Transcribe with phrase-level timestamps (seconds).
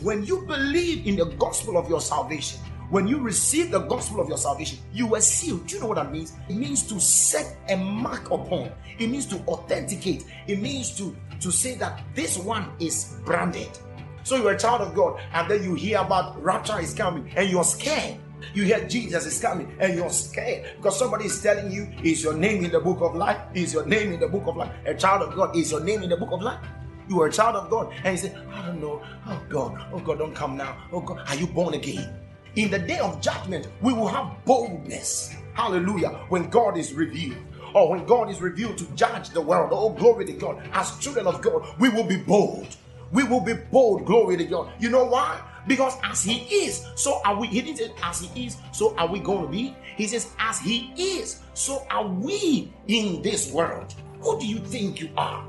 [0.00, 4.28] When you believe in the gospel of your salvation, when you receive the gospel of
[4.28, 5.66] your salvation, you were sealed.
[5.66, 6.34] Do you know what that means?
[6.48, 8.70] It means to set a mark upon.
[9.00, 10.24] It means to authenticate.
[10.46, 13.76] It means to, to say that this one is branded.
[14.22, 17.50] So you're a child of God, and then you hear about rapture is coming, and
[17.50, 18.18] you're scared.
[18.54, 22.34] You hear Jesus is coming, and you're scared because somebody is telling you, Is your
[22.34, 23.38] name in the book of life?
[23.52, 24.72] Is your name in the book of life?
[24.86, 26.60] A child of God, is your name in the book of life?
[27.08, 29.02] You are a child of God, and he said, I don't know.
[29.26, 30.76] Oh God, oh God, don't come now.
[30.92, 32.14] Oh God, are you born again?
[32.56, 35.34] In the day of judgment, we will have boldness.
[35.54, 36.10] Hallelujah.
[36.28, 37.38] When God is revealed,
[37.74, 39.70] or when God is revealed to judge the world.
[39.72, 40.62] Oh, glory to God.
[40.72, 42.76] As children of God, we will be bold.
[43.12, 44.04] We will be bold.
[44.06, 44.72] Glory to God.
[44.78, 45.40] You know why?
[45.66, 47.46] Because as He is, so are we.
[47.46, 49.76] He didn't say as He is, so are we going to be.
[49.96, 53.94] He says, as He is, so are we in this world.
[54.22, 55.46] Who do you think you are?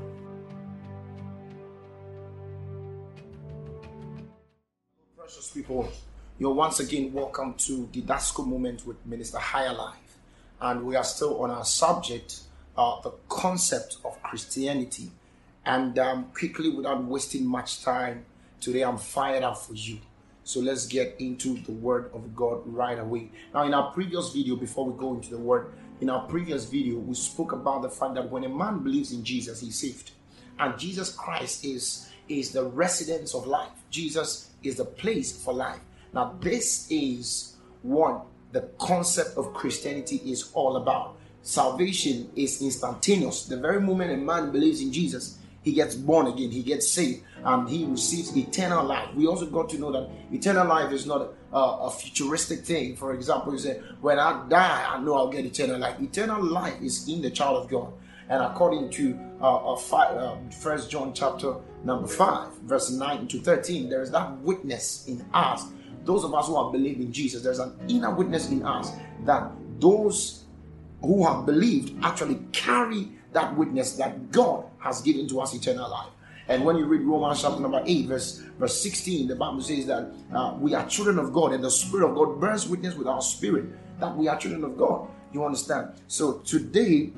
[5.52, 5.90] People,
[6.38, 10.18] you're once again welcome to Didasko Moment with Minister Higher Life.
[10.60, 12.42] And we are still on our subject,
[12.76, 15.10] uh, the concept of Christianity.
[15.66, 18.26] And um, quickly, without wasting much time,
[18.60, 19.98] today I'm fired up for you.
[20.44, 23.30] So let's get into the Word of God right away.
[23.52, 26.98] Now, in our previous video, before we go into the Word, in our previous video,
[26.98, 30.12] we spoke about the fact that when a man believes in Jesus, he's saved.
[30.60, 35.80] And Jesus Christ is, is the residence of life, Jesus is the place for life.
[36.12, 41.16] Now, this is what the concept of Christianity is all about.
[41.42, 43.46] Salvation is instantaneous.
[43.46, 47.22] The very moment a man believes in Jesus, he gets born again, he gets saved,
[47.44, 49.14] and he receives eternal life.
[49.14, 52.96] We also got to know that eternal life is not a, a futuristic thing.
[52.96, 56.00] For example, you say, When I die, I know I'll get eternal life.
[56.00, 57.92] Eternal life is in the child of God.
[58.28, 64.02] And according to uh, uh, First John chapter number 5, verse 9 to 13, there
[64.02, 65.66] is that witness in us
[66.04, 68.90] those of us who have believed in Jesus, there's an inner witness in us
[69.24, 70.44] that those
[71.02, 76.10] who have believed actually carry that witness that God has given to us eternal life.
[76.48, 80.12] And when you read Romans chapter number 8, verse, verse 16, the Bible says that
[80.34, 83.22] uh, we are children of God, and the Spirit of God bears witness with our
[83.22, 83.66] spirit
[84.00, 85.08] that we are children of God.
[85.32, 85.92] You understand?
[86.08, 87.12] So today,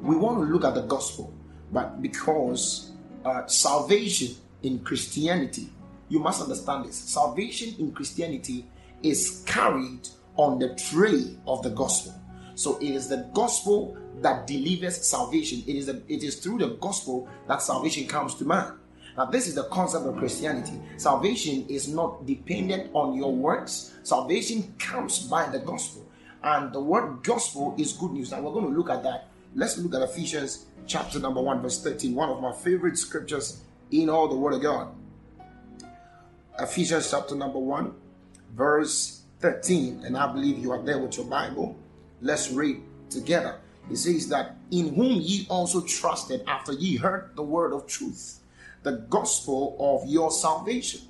[0.00, 1.34] we want to look at the gospel,
[1.72, 2.89] but because
[3.24, 5.70] uh, salvation in Christianity
[6.10, 6.96] you must understand this.
[6.96, 8.66] Salvation in Christianity
[9.02, 12.12] is carried on the tray of the gospel.
[12.56, 15.62] So it is the gospel that delivers salvation.
[15.66, 18.74] It is it is through the gospel that salvation comes to man.
[19.16, 20.80] Now, this is the concept of Christianity.
[20.96, 23.94] Salvation is not dependent on your works.
[24.02, 26.06] Salvation comes by the gospel.
[26.42, 28.30] And the word gospel is good news.
[28.30, 29.28] Now, we're going to look at that.
[29.54, 33.62] Let's look at Ephesians chapter number 1, verse 13, one of my favorite scriptures
[33.92, 34.92] in all the Word of God.
[36.58, 37.94] Ephesians chapter number 1,
[38.56, 40.02] verse 13.
[40.04, 41.76] And I believe you are there with your Bible.
[42.20, 43.60] Let's read together.
[43.88, 48.40] It says that in whom ye also trusted after ye heard the word of truth,
[48.82, 51.02] the gospel of your salvation,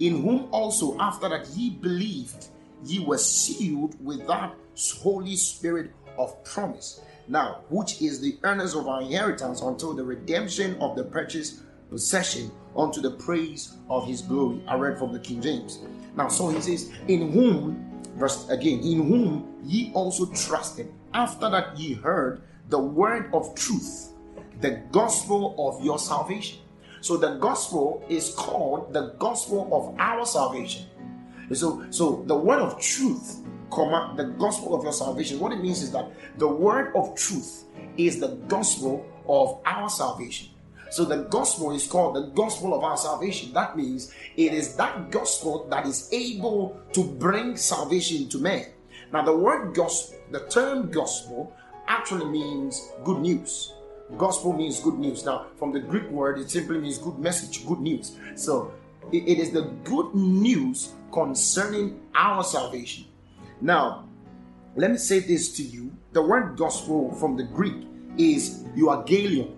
[0.00, 2.48] in whom also after that ye believed,
[2.84, 4.52] ye were sealed with that
[5.00, 7.00] Holy Spirit of promise.
[7.32, 12.50] Now, which is the earnest of our inheritance until the redemption of the purchased possession
[12.76, 14.62] unto the praise of his glory.
[14.68, 15.78] I read from the King James.
[16.14, 21.78] Now, so he says, In whom, verse again, in whom ye also trusted, after that
[21.78, 24.12] ye heard the word of truth,
[24.60, 26.58] the gospel of your salvation.
[27.00, 30.84] So the gospel is called the gospel of our salvation.
[31.54, 33.38] So, so the word of truth,
[33.72, 35.40] comma, the gospel of your salvation.
[35.40, 37.64] What it means is that the word of truth
[37.96, 40.50] is the gospel of our salvation.
[40.90, 43.52] So the gospel is called the gospel of our salvation.
[43.54, 48.66] That means it is that gospel that is able to bring salvation to man.
[49.10, 51.54] Now, the word gospel, the term gospel,
[51.88, 53.72] actually means good news.
[54.18, 55.24] Gospel means good news.
[55.24, 58.16] Now, from the Greek word, it simply means good message, good news.
[58.36, 58.72] So,
[59.12, 63.06] it is the good news concerning our salvation.
[63.62, 64.08] Now,
[64.74, 65.92] let me say this to you.
[66.10, 67.86] The word gospel from the Greek
[68.18, 69.54] is euangelion.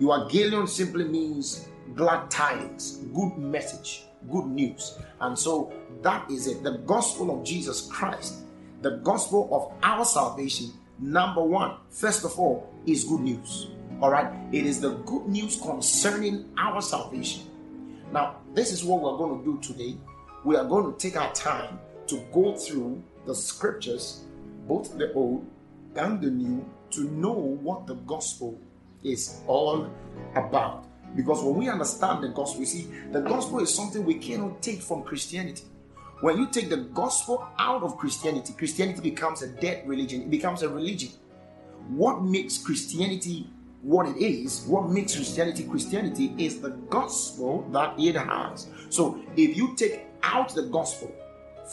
[0.00, 4.98] Euangelion simply means glad tidings, good message, good news.
[5.20, 5.72] And so
[6.02, 6.64] that is it.
[6.64, 8.38] The gospel of Jesus Christ,
[8.82, 13.68] the gospel of our salvation, number one, first of all, is good news.
[14.02, 17.42] All right, it is the good news concerning our salvation.
[18.12, 19.96] Now, this is what we're going to do today.
[20.44, 21.78] We are going to take our time
[22.08, 24.24] to go through the scriptures,
[24.66, 25.46] both the old
[25.94, 28.58] and the new, to know what the gospel
[29.04, 29.88] is all
[30.34, 30.84] about.
[31.14, 34.82] Because when we understand the gospel, you see, the gospel is something we cannot take
[34.82, 35.62] from Christianity.
[36.22, 40.62] When you take the gospel out of Christianity, Christianity becomes a dead religion, it becomes
[40.62, 41.10] a religion.
[41.88, 43.48] What makes Christianity
[43.82, 48.66] what it is, what makes Christianity Christianity is the gospel that it has.
[48.88, 51.14] So if you take out the gospel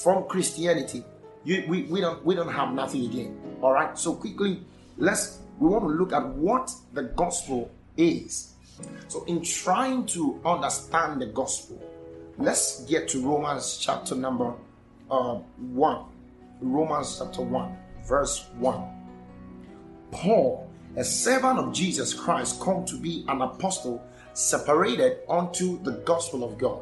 [0.03, 1.03] from Christianity,
[1.43, 3.39] you, we, we don't we don't have nothing again.
[3.61, 3.97] All right.
[3.97, 4.61] So quickly,
[4.97, 8.53] let's we want to look at what the gospel is.
[9.07, 11.81] So in trying to understand the gospel,
[12.37, 14.53] let's get to Romans chapter number
[15.09, 16.05] uh, one.
[16.61, 18.93] Romans chapter one, verse one.
[20.11, 24.03] Paul, a servant of Jesus Christ, come to be an apostle
[24.33, 26.81] separated unto the gospel of God,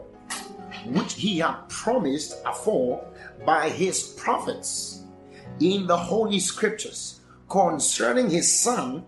[0.86, 3.06] which he had promised afore
[3.46, 5.04] by his prophets
[5.60, 9.06] in the holy scriptures concerning his son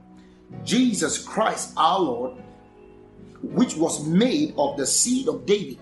[0.64, 2.42] Jesus Christ our Lord,
[3.42, 5.80] which was made of the seed of David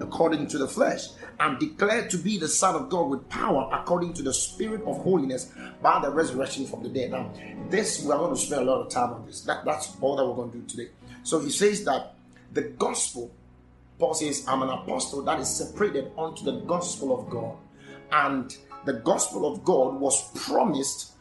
[0.00, 1.08] according to the flesh,
[1.40, 4.98] and declared to be the Son of God with power according to the Spirit of
[5.02, 7.10] holiness by the resurrection from the dead.
[7.10, 7.30] Now,
[7.68, 9.42] this we're going to spend a lot of time on this.
[9.42, 10.90] That, that's all that we're going to do today.
[11.22, 12.14] So he says that
[12.52, 13.30] the gospel,
[14.00, 17.56] Paul says, I'm an apostle that is separated unto the gospel of God.
[18.10, 18.56] And
[18.86, 21.12] the gospel of God was promised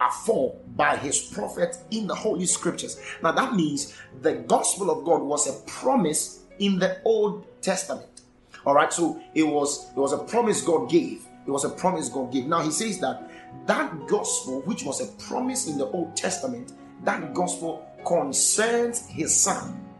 [0.00, 3.00] afore by his prophet in the holy scriptures.
[3.22, 8.20] Now that means the gospel of God was a promise in the Old Testament.
[8.64, 11.26] All right, so it was it was a promise God gave.
[11.46, 12.46] It was a promise God gave.
[12.46, 13.28] Now he says that
[13.66, 16.72] that gospel, which was a promise in the Old Testament,
[17.04, 19.91] that gospel concerns his son.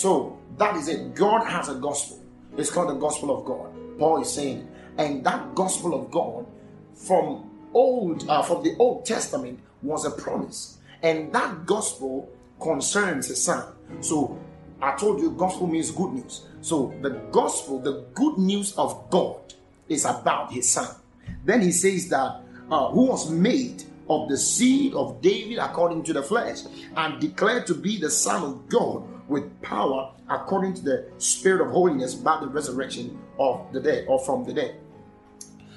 [0.00, 1.14] So that is it.
[1.14, 2.24] God has a gospel.
[2.56, 3.98] It's called the gospel of God.
[3.98, 4.66] Paul is saying,
[4.96, 6.46] and that gospel of God
[6.94, 12.30] from old uh, from the Old Testament was a promise, and that gospel
[12.62, 13.74] concerns his son.
[14.00, 14.38] So
[14.80, 16.46] I told you, gospel means good news.
[16.62, 19.52] So the gospel, the good news of God,
[19.86, 20.96] is about his son.
[21.44, 26.14] Then he says that uh, who was made of the seed of David according to
[26.14, 26.60] the flesh,
[26.96, 31.70] and declared to be the Son of God with power according to the Spirit of
[31.70, 34.76] holiness by the resurrection of the dead or from the dead.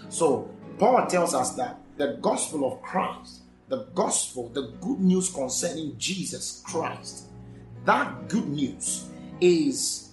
[0.10, 5.98] So Paul tells us that the gospel of Christ, the gospel, the good news concerning
[5.98, 7.28] Jesus Christ,
[7.86, 9.10] that good news
[9.40, 10.10] is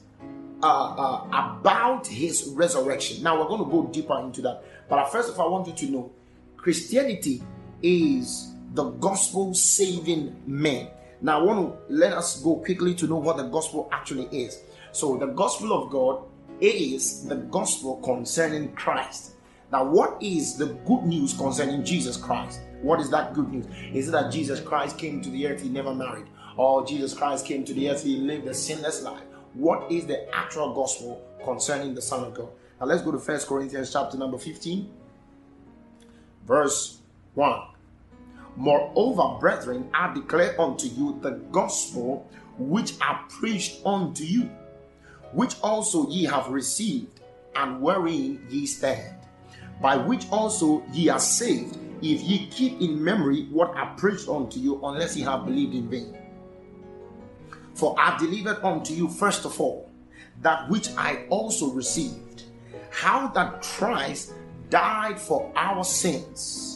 [0.63, 3.23] uh, uh, about his resurrection.
[3.23, 4.63] Now we're going to go deeper into that.
[4.89, 6.13] But first of all, I want you to know
[6.57, 7.43] Christianity
[7.83, 10.89] is the gospel saving man.
[11.23, 14.61] Now I want to let us go quickly to know what the gospel actually is.
[14.93, 16.25] So the gospel of God
[16.61, 19.33] is the gospel concerning Christ.
[19.73, 22.61] Now, what is the good news concerning Jesus Christ?
[22.83, 23.67] What is that good news?
[23.95, 26.27] Is it that Jesus Christ came to the earth, he never married?
[26.57, 29.23] Or Jesus Christ came to the earth, he lived a sinless life?
[29.55, 32.49] What is the actual gospel concerning the Son of God?
[32.81, 34.91] Now let's go to First Corinthians chapter number 15,
[36.47, 36.99] verse
[37.35, 37.61] 1.
[38.57, 44.51] Moreover, brethren, I declare unto you the gospel which I preached unto you,
[45.33, 47.21] which also ye have received,
[47.55, 49.21] and wherein ye stand
[49.81, 54.59] by which also ye are saved, if ye keep in memory what I preached unto
[54.61, 56.17] you, unless ye have believed in vain.
[57.75, 59.91] For I delivered unto you first of all
[60.43, 62.45] that which I also received,
[62.91, 64.33] how that Christ
[64.69, 66.70] died for our sins,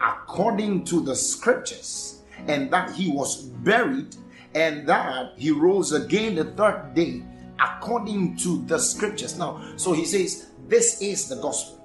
[0.00, 4.16] according to the scriptures, and that he was buried,
[4.54, 7.22] and that he rose again the third day,
[7.60, 9.38] according to the scriptures.
[9.38, 11.78] Now, so he says, This is the gospel.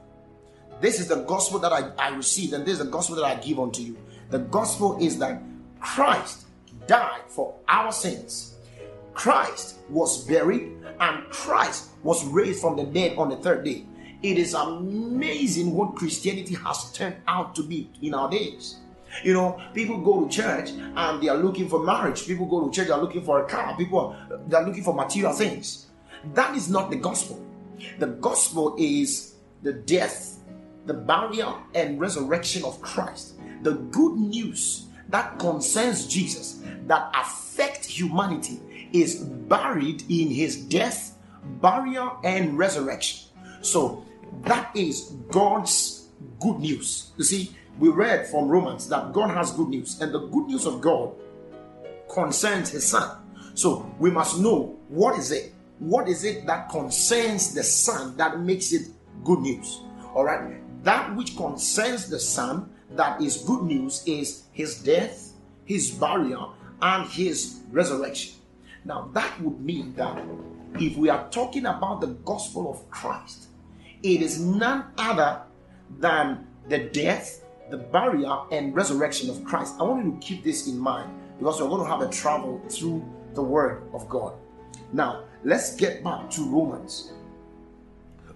[0.81, 3.35] This is the gospel that I, I received, and this is the gospel that I
[3.35, 3.97] give unto you.
[4.29, 5.41] The gospel is that
[5.79, 6.45] Christ
[6.87, 8.55] died for our sins.
[9.13, 13.85] Christ was buried, and Christ was raised from the dead on the third day.
[14.23, 18.77] It is amazing what Christianity has turned out to be in our days.
[19.23, 22.25] You know, people go to church and they are looking for marriage.
[22.25, 23.75] People go to church, they are looking for a car.
[23.77, 25.87] People are, they are looking for material things.
[26.33, 27.45] That is not the gospel.
[27.99, 30.39] The gospel is the death
[30.85, 38.59] the burial and resurrection of Christ, the good news that concerns Jesus, that affect humanity,
[38.91, 41.17] is buried in his death,
[41.61, 43.29] burial, and resurrection.
[43.61, 44.05] So
[44.41, 46.07] that is God's
[46.39, 47.11] good news.
[47.17, 50.65] You see, we read from Romans that God has good news, and the good news
[50.65, 51.13] of God
[52.13, 53.17] concerns his son.
[53.55, 55.53] So we must know what is it?
[55.79, 58.87] What is it that concerns the son that makes it
[59.23, 59.81] good news?
[60.13, 65.31] All right that which concerns the Son, that is good news, is his death,
[65.65, 68.33] his burial, and his resurrection.
[68.85, 70.21] Now, that would mean that
[70.75, 73.47] if we are talking about the gospel of Christ,
[74.03, 75.41] it is none other
[75.99, 79.75] than the death, the burial, and resurrection of Christ.
[79.79, 82.61] I want you to keep this in mind because we're going to have a travel
[82.69, 84.33] through the Word of God.
[84.91, 87.13] Now, let's get back to Romans.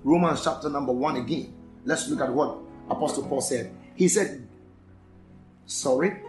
[0.03, 1.53] Romans chapter number one again.
[1.85, 2.57] Let's look at what
[2.89, 3.73] Apostle Paul said.
[3.95, 4.47] He said,
[5.65, 6.21] Sorry,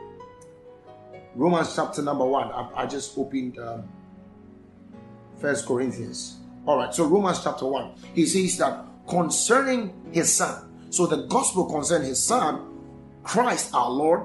[1.34, 2.50] Romans chapter number one.
[2.50, 3.88] I, I just opened um,
[5.40, 6.38] First Corinthians.
[6.66, 7.92] All right, so Romans chapter one.
[8.14, 10.64] He says that concerning his son.
[10.90, 12.80] So the gospel concerning his son,
[13.22, 14.22] Christ our Lord,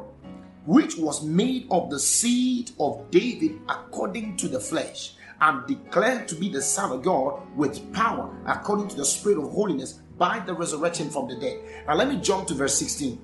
[0.65, 6.35] which was made of the seed of David according to the flesh, and declared to
[6.35, 10.53] be the Son of God with power according to the Spirit of holiness by the
[10.53, 11.59] resurrection from the dead.
[11.85, 13.19] Now let me jump to verse 16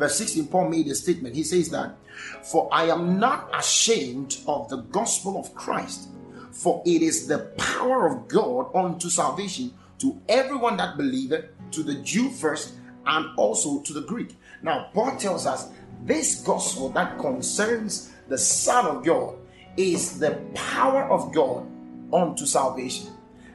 [0.00, 1.36] verse 16, Paul made a statement.
[1.36, 1.94] He says that,
[2.42, 6.08] For I am not ashamed of the gospel of Christ,
[6.50, 11.94] for it is the power of God unto salvation to everyone that believeth, to the
[11.96, 12.74] Jew first,
[13.06, 14.36] and also to the Greek.
[14.62, 15.70] Now, Paul tells us
[16.04, 19.36] this gospel that concerns the Son of God
[19.76, 21.66] is the power of God
[22.12, 23.08] unto salvation.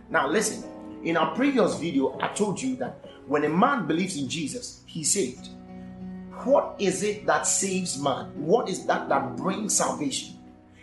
[0.10, 0.64] Now, listen,
[1.04, 5.12] in our previous video, I told you that when a man believes in Jesus, he's
[5.12, 5.50] saved
[6.44, 8.25] what is it that saves man?
[8.36, 10.36] What is that that brings salvation?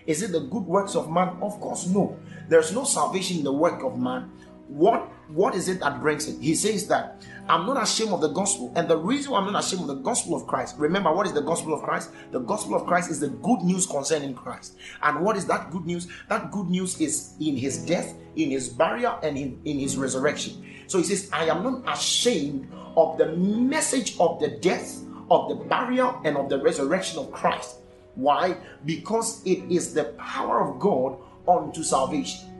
[0.06, 1.36] Is it the good works of man?
[1.40, 2.18] Of course, no.
[2.48, 4.32] There's no salvation in the work of man.
[4.72, 6.40] What what is it that brings it?
[6.40, 8.72] He says that I'm not ashamed of the gospel.
[8.76, 11.42] And the reason I'm not ashamed of the gospel of Christ, remember what is the
[11.42, 12.10] gospel of Christ?
[12.30, 14.76] The gospel of Christ is the good news concerning Christ.
[15.02, 16.08] And what is that good news?
[16.28, 20.64] That good news is in his death, in his burial, and in, in his resurrection.
[20.86, 25.00] So he says, I am not ashamed of the message of the death
[25.30, 27.76] of the burial and of the resurrection of Christ.
[28.14, 28.56] Why?
[28.84, 32.51] Because it is the power of God unto salvation.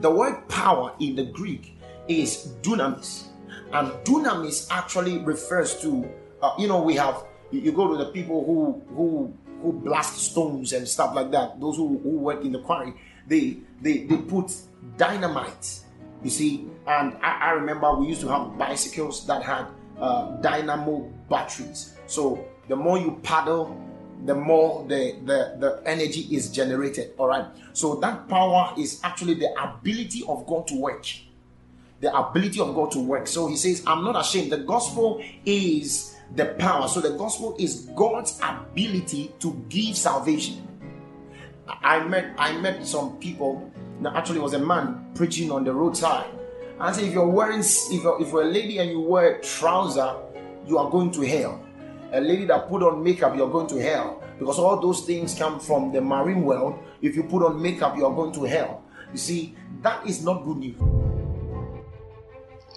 [0.00, 1.76] The word power in the Greek
[2.06, 3.28] is dunamis,
[3.72, 6.08] and dunamis actually refers to,
[6.42, 10.72] uh, you know, we have you go to the people who who who blast stones
[10.72, 11.60] and stuff like that.
[11.60, 12.94] Those who, who work in the quarry,
[13.26, 14.52] they they they put
[14.96, 15.80] dynamite.
[16.22, 19.66] You see, and I, I remember we used to have bicycles that had
[20.00, 21.94] uh, dynamo batteries.
[22.06, 23.76] So the more you paddle,
[24.24, 27.12] the more the, the, the energy is generated.
[27.18, 27.46] All right.
[27.72, 31.06] So that power is actually the ability of God to work.
[32.00, 33.26] The ability of God to work.
[33.26, 34.52] So he says, I'm not ashamed.
[34.52, 36.88] The gospel is the power.
[36.88, 40.64] So the gospel is God's ability to give salvation.
[41.68, 43.70] I met I met some people.
[44.00, 46.30] Now, actually, was a man preaching on the roadside
[46.80, 50.14] and say if you're wearing if you're, if you're a lady and you wear trouser,
[50.66, 51.64] you are going to hell.
[52.12, 55.60] A lady that put on makeup, you're going to hell because all those things come
[55.60, 56.78] from the marine world.
[57.02, 58.82] If you put on makeup, you are going to hell.
[59.12, 60.76] You see, that is not good news.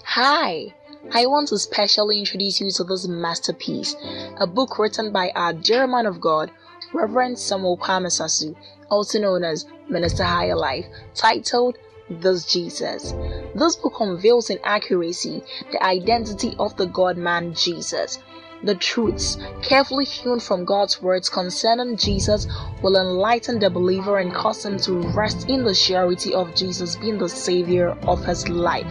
[0.04, 0.74] Hi,
[1.12, 3.96] I want to specially introduce you to this masterpiece,
[4.36, 6.50] a book written by our dear man of God,
[6.92, 8.54] Reverend Samuel Kwame
[8.90, 10.84] also known as Minister Higher Life,
[11.14, 11.78] titled
[12.10, 13.14] this Jesus.
[13.54, 18.18] This book unveils in accuracy the identity of the God man Jesus.
[18.64, 22.46] The truths, carefully hewn from God's words concerning Jesus,
[22.80, 27.18] will enlighten the believer and cause him to rest in the surety of Jesus being
[27.18, 28.86] the Savior of his life.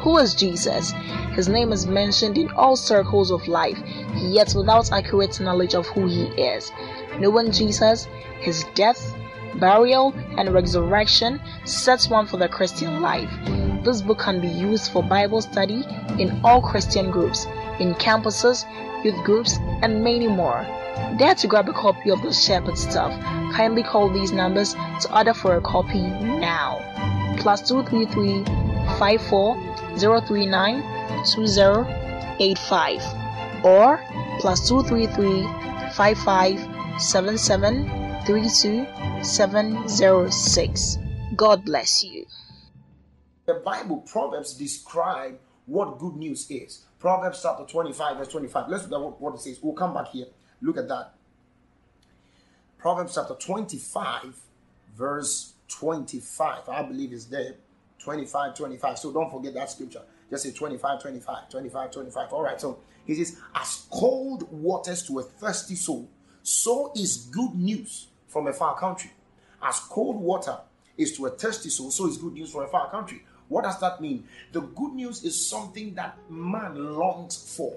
[0.00, 0.92] Who is Jesus?
[1.32, 3.78] His name is mentioned in all circles of life,
[4.14, 6.72] yet without accurate knowledge of who he is.
[7.18, 8.08] Knowing Jesus,
[8.40, 9.14] his death,
[9.54, 13.30] burial, and resurrection sets one for the Christian life.
[13.84, 15.84] This book can be used for Bible study
[16.18, 17.46] in all Christian groups,
[17.78, 18.64] in campuses,
[19.06, 20.66] youth groups, and many more.
[21.18, 23.12] Dare to grab a copy of the Shepherd Stuff.
[23.52, 26.80] Kindly call these numbers to order for a copy now.
[27.38, 28.44] Plus 233
[28.98, 29.56] 54
[29.98, 30.82] 039
[31.24, 33.02] 2085
[33.64, 34.00] or
[34.40, 35.46] plus 233
[35.92, 37.86] 55 77
[38.26, 40.98] 32706.
[41.36, 42.26] God bless you.
[43.46, 46.84] The Bible, Proverbs describe what good news is.
[47.06, 48.68] Proverbs chapter 25, verse 25.
[48.68, 49.60] Let's look at what it says.
[49.62, 50.26] We'll come back here.
[50.60, 51.14] Look at that.
[52.78, 54.36] Proverbs chapter 25,
[54.92, 56.68] verse 25.
[56.68, 57.54] I believe is there.
[58.00, 58.98] 25, 25.
[58.98, 60.02] So don't forget that scripture.
[60.28, 62.32] Just say 25, 25, 25, 25.
[62.32, 62.60] All right.
[62.60, 66.10] So he says, as cold waters to a thirsty soul,
[66.42, 69.12] so is good news from a far country.
[69.62, 70.58] As cold water
[70.98, 73.22] is to a thirsty soul, so is good news from a far country.
[73.48, 74.24] What does that mean?
[74.52, 77.76] The good news is something that man longs for.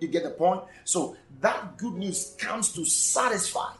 [0.00, 0.62] You get the point?
[0.84, 3.72] So that good news comes to satisfy.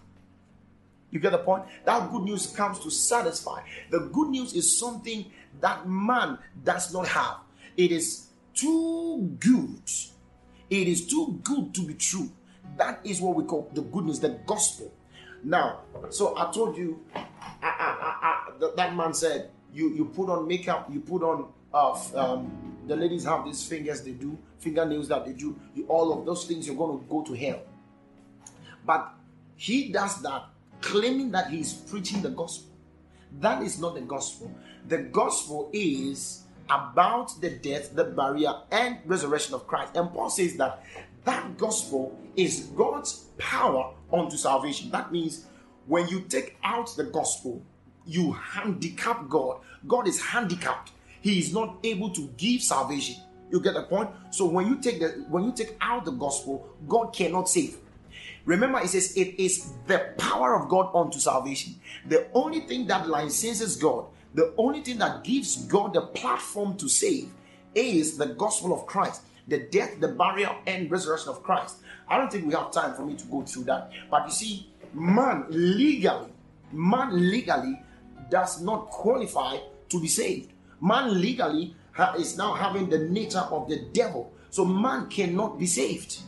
[1.10, 1.64] You get the point?
[1.84, 3.62] That good news comes to satisfy.
[3.90, 5.24] The good news is something
[5.60, 7.36] that man does not have.
[7.76, 9.82] It is too good.
[10.68, 12.30] It is too good to be true.
[12.76, 14.92] That is what we call the good news, the gospel.
[15.42, 15.80] Now,
[16.10, 17.26] so I told you, I,
[17.62, 22.76] I, I, that man said, you, you put on makeup, you put on, uh, um,
[22.86, 26.44] the ladies have these fingers they do, fingernails that they do, you, all of those
[26.44, 27.62] things, you're going to go to hell.
[28.84, 29.12] But
[29.56, 30.46] he does that
[30.80, 32.70] claiming that he is preaching the gospel.
[33.40, 34.50] That is not the gospel.
[34.86, 39.96] The gospel is about the death, the burial, and resurrection of Christ.
[39.96, 40.82] And Paul says that
[41.24, 44.90] that gospel is God's power unto salvation.
[44.90, 45.44] That means
[45.86, 47.62] when you take out the gospel,
[48.08, 49.58] you handicap God.
[49.86, 50.92] God is handicapped.
[51.20, 53.16] He is not able to give salvation.
[53.50, 54.10] You get the point?
[54.30, 57.76] So when you take the when you take out the gospel, God cannot save.
[58.44, 61.74] Remember, it says it is the power of God unto salvation.
[62.06, 66.88] The only thing that licenses God, the only thing that gives God the platform to
[66.88, 67.28] save
[67.74, 71.76] is the gospel of Christ, the death, the burial, and resurrection of Christ.
[72.08, 73.90] I don't think we have time for me to go through that.
[74.10, 76.32] But you see, man legally,
[76.72, 77.82] man legally
[78.30, 79.58] does not qualify
[79.88, 80.52] to be saved.
[80.80, 81.74] Man legally
[82.18, 84.32] is now having the nature of the devil.
[84.50, 86.20] So man cannot be saved.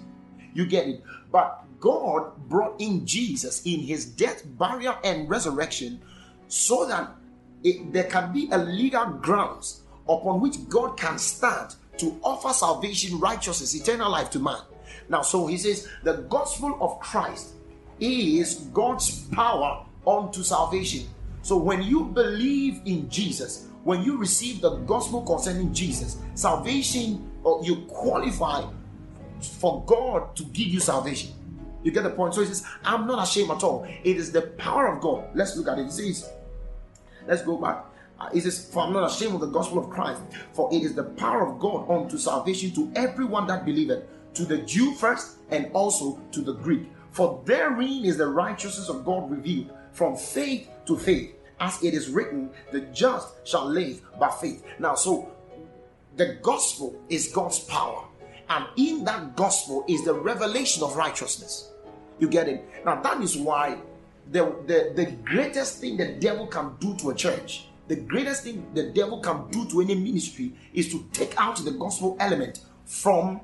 [0.52, 1.02] You get it?
[1.30, 6.00] But God brought in Jesus in his death, burial, and resurrection
[6.49, 7.11] so that
[7.62, 13.19] it, there can be a legal grounds upon which God can stand to offer salvation,
[13.21, 14.61] righteousness, eternal life to man.
[15.09, 17.50] Now, so he says the gospel of Christ
[18.00, 21.07] is God's power unto salvation.
[21.43, 27.65] So when you believe in Jesus, when you receive the gospel concerning Jesus, salvation, or
[27.65, 28.65] you qualify
[29.41, 31.33] for God to give you salvation.
[31.83, 32.35] You get the point?
[32.35, 33.87] So he says, I'm not ashamed at all.
[34.05, 35.25] It is the power of God.
[35.35, 35.85] Let's look at it.
[35.87, 36.31] He says,
[37.27, 37.85] let's go back.
[38.19, 40.21] Uh, he says, For I'm not ashamed of the gospel of Christ,
[40.53, 44.05] for it is the power of God unto salvation to everyone that believeth,
[44.35, 46.83] to the Jew first, and also to the Greek.
[47.13, 52.11] For therein is the righteousness of God revealed from faith to faith, as it is
[52.11, 54.65] written, the just shall live by faith.
[54.79, 55.31] Now, so
[56.17, 58.05] the gospel is God's power,
[58.49, 61.71] and in that gospel is the revelation of righteousness.
[62.19, 62.65] You get it?
[62.85, 63.79] Now, that is why
[64.31, 68.67] the, the, the greatest thing the devil can do to a church, the greatest thing
[68.75, 73.41] the devil can do to any ministry is to take out the gospel element from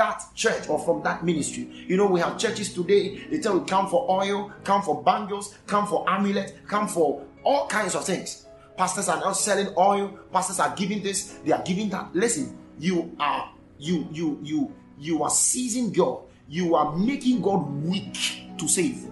[0.00, 1.68] that church or from that ministry.
[1.86, 5.56] You know, we have churches today, they tell you come for oil, come for bangles,
[5.66, 8.46] come for amulet, come for all kinds of things.
[8.76, 12.14] Pastors are now selling oil, pastors are giving this, they are giving that.
[12.14, 18.42] Listen, you are you you you you are seizing God you are making God weak
[18.58, 19.06] to save.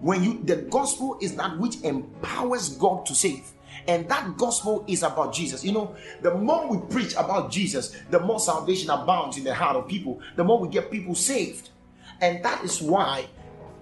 [0.00, 3.50] When you the gospel is that which empowers God to save.
[3.86, 5.64] And that gospel is about Jesus.
[5.64, 9.76] You know, the more we preach about Jesus, the more salvation abounds in the heart
[9.76, 11.70] of people, the more we get people saved.
[12.20, 13.26] And that is why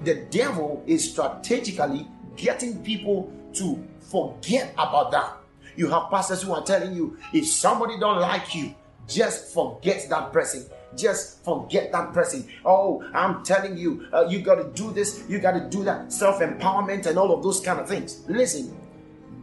[0.02, 5.36] the devil is strategically getting people to forget about that.
[5.76, 8.74] You have pastors who are telling you if somebody don't like you,
[9.06, 12.48] just forget that person just forget that person.
[12.64, 16.12] Oh, I'm telling you, uh, you got to do this, you got to do that,
[16.12, 18.22] self empowerment, and all of those kind of things.
[18.28, 18.76] Listen,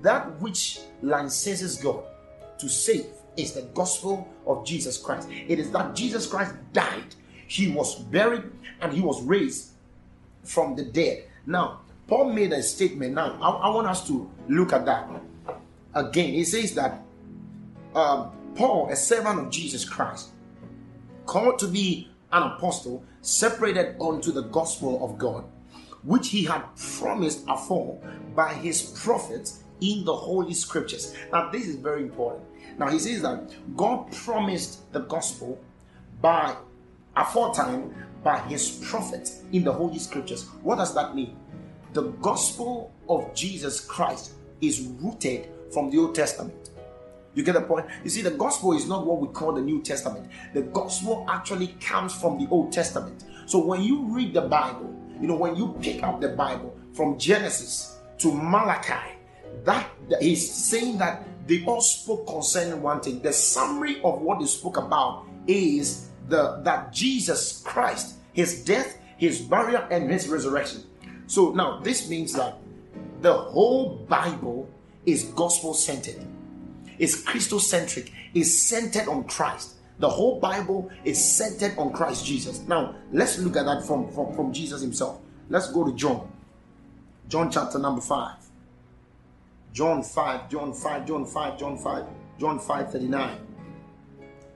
[0.02, 2.04] that which licenses God
[2.58, 3.08] to save
[3.38, 5.30] is the gospel of Jesus Christ.
[5.48, 7.16] It is that Jesus Christ died,
[7.48, 8.44] he was buried,
[8.82, 9.72] and he was raised
[10.44, 11.26] from the dead.
[11.46, 13.14] Now, Paul made a statement.
[13.14, 15.10] Now, I, I want us to look at that
[15.94, 16.34] again.
[16.34, 17.02] He says that
[17.94, 20.30] um, Paul, a servant of Jesus Christ,
[21.26, 25.46] called to be an apostle, separated unto the gospel of God,
[26.04, 26.64] which he had
[27.00, 28.02] promised afore
[28.36, 31.16] by his prophets in the holy scriptures.
[31.32, 32.46] Now, this is very important.
[32.78, 35.60] Now, he says that God promised the gospel
[36.22, 36.56] by
[37.16, 40.48] aforetime by his prophets in the holy scriptures.
[40.62, 41.38] What does that mean?
[41.94, 46.70] The gospel of Jesus Christ is rooted from the Old Testament.
[47.34, 47.86] You get the point?
[48.04, 50.30] You see, the gospel is not what we call the New Testament.
[50.54, 53.24] The gospel actually comes from the Old Testament.
[53.46, 57.18] So when you read the Bible, you know, when you pick up the Bible from
[57.18, 59.19] Genesis to Malachi,
[59.66, 63.22] that he's saying that they all spoke concerning one thing.
[63.22, 69.42] The summary of what they spoke about is the that Jesus Christ, his death, his
[69.42, 70.84] burial, and his resurrection.
[71.28, 72.58] So now this means that
[73.22, 74.70] the whole Bible
[75.06, 76.26] is gospel centered
[77.00, 79.76] is Christocentric, is centered on Christ.
[79.98, 82.60] The whole Bible is centered on Christ Jesus.
[82.68, 85.20] Now, let's look at that from, from, from Jesus himself.
[85.50, 86.32] Let's go to John.
[87.28, 88.36] John chapter number 5.
[89.74, 92.06] John 5, John 5, John 5, John 5,
[92.40, 93.38] John 5, 39.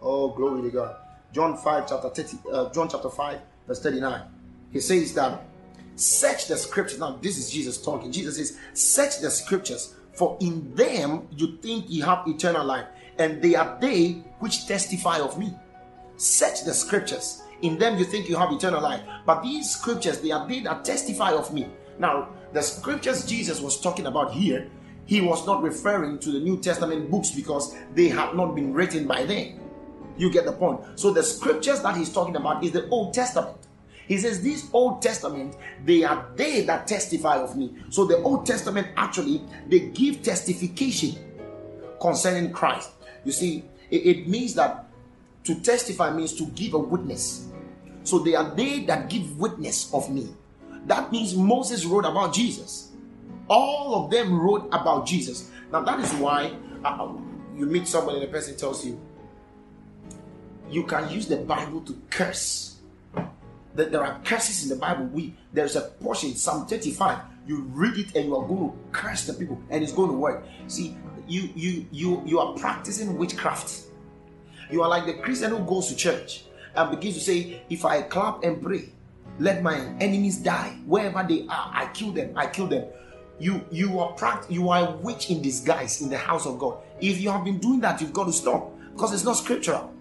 [0.02, 0.96] Oh, glory to God.
[1.32, 4.22] John 5, chapter 30, uh, John chapter 5, verse 39.
[4.72, 5.46] He says that
[5.96, 7.00] search the scriptures.
[7.00, 8.12] Now, this is Jesus talking.
[8.12, 13.42] Jesus says, search the scriptures, for in them you think you have eternal life, and
[13.42, 15.54] they are they which testify of me.
[16.18, 17.44] Search the scriptures.
[17.62, 19.02] In them you think you have eternal life.
[19.26, 21.68] But these scriptures, they are they that testify of me.
[21.98, 24.70] Now, the scriptures Jesus was talking about here,
[25.06, 29.08] he was not referring to the New Testament books because they had not been written
[29.08, 29.60] by them.
[30.18, 30.82] You get the point.
[30.96, 33.58] So the scriptures that he's talking about is the Old Testament.
[34.08, 37.74] He says, This Old Testament, they are they that testify of me.
[37.90, 41.18] So the Old Testament actually they give testification
[42.00, 42.92] concerning Christ.
[43.24, 44.86] You see, it, it means that
[45.46, 47.48] to testify means to give a witness.
[48.04, 50.30] So they are they that give witness of me.
[50.86, 52.92] That means Moses wrote about Jesus.
[53.50, 55.52] All of them wrote about Jesus.
[55.72, 56.54] Now that is why
[56.84, 57.14] uh,
[57.56, 59.00] you meet somebody and the person tells you,
[60.70, 62.78] you can use the Bible to curse.
[63.76, 65.06] That there are curses in the Bible.
[65.06, 67.20] We there's a portion, Psalm 35.
[67.48, 70.18] You read it and you are going to curse the people, and it's going to
[70.18, 70.46] work.
[70.68, 70.96] See,
[71.28, 73.86] you you you you are practicing witchcraft.
[74.70, 78.02] You are like the Christian who goes to church and begins to say, If I
[78.02, 78.90] clap and pray,
[79.40, 80.78] let my enemies die.
[80.86, 82.86] Wherever they are, I kill them, I kill them.
[83.40, 86.78] You you are pract- you are a witch in disguise in the house of God.
[87.02, 89.94] If you have been doing that, you've got to stop because it's not scriptural.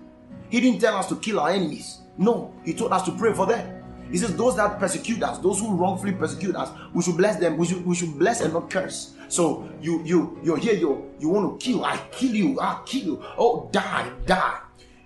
[0.51, 1.99] He didn't tell us to kill our enemies.
[2.19, 3.83] No, he told us to pray for them.
[4.11, 7.57] He says, Those that persecute us, those who wrongfully persecute us, we should bless them.
[7.57, 9.15] We should, we should bless and not curse.
[9.29, 13.03] So you you you're here, you you want to kill, I kill you, I kill
[13.03, 13.25] you.
[13.39, 14.61] Oh, die, die.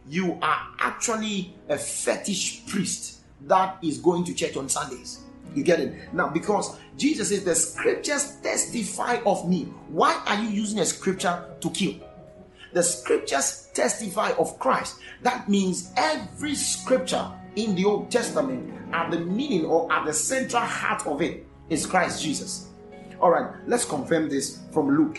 [0.08, 5.20] You are actually a fetish priest that is going to church on Sundays.
[5.56, 6.12] You get it?
[6.12, 9.64] Now, because Jesus says the scriptures testify of me.
[9.88, 11.94] Why are you using a scripture to kill?
[12.74, 15.00] The scriptures testify of Christ.
[15.22, 20.62] That means every scripture in the Old Testament at the meaning or at the central
[20.62, 22.68] heart of it is Christ Jesus.
[23.18, 25.18] All right, let's confirm this from Luke.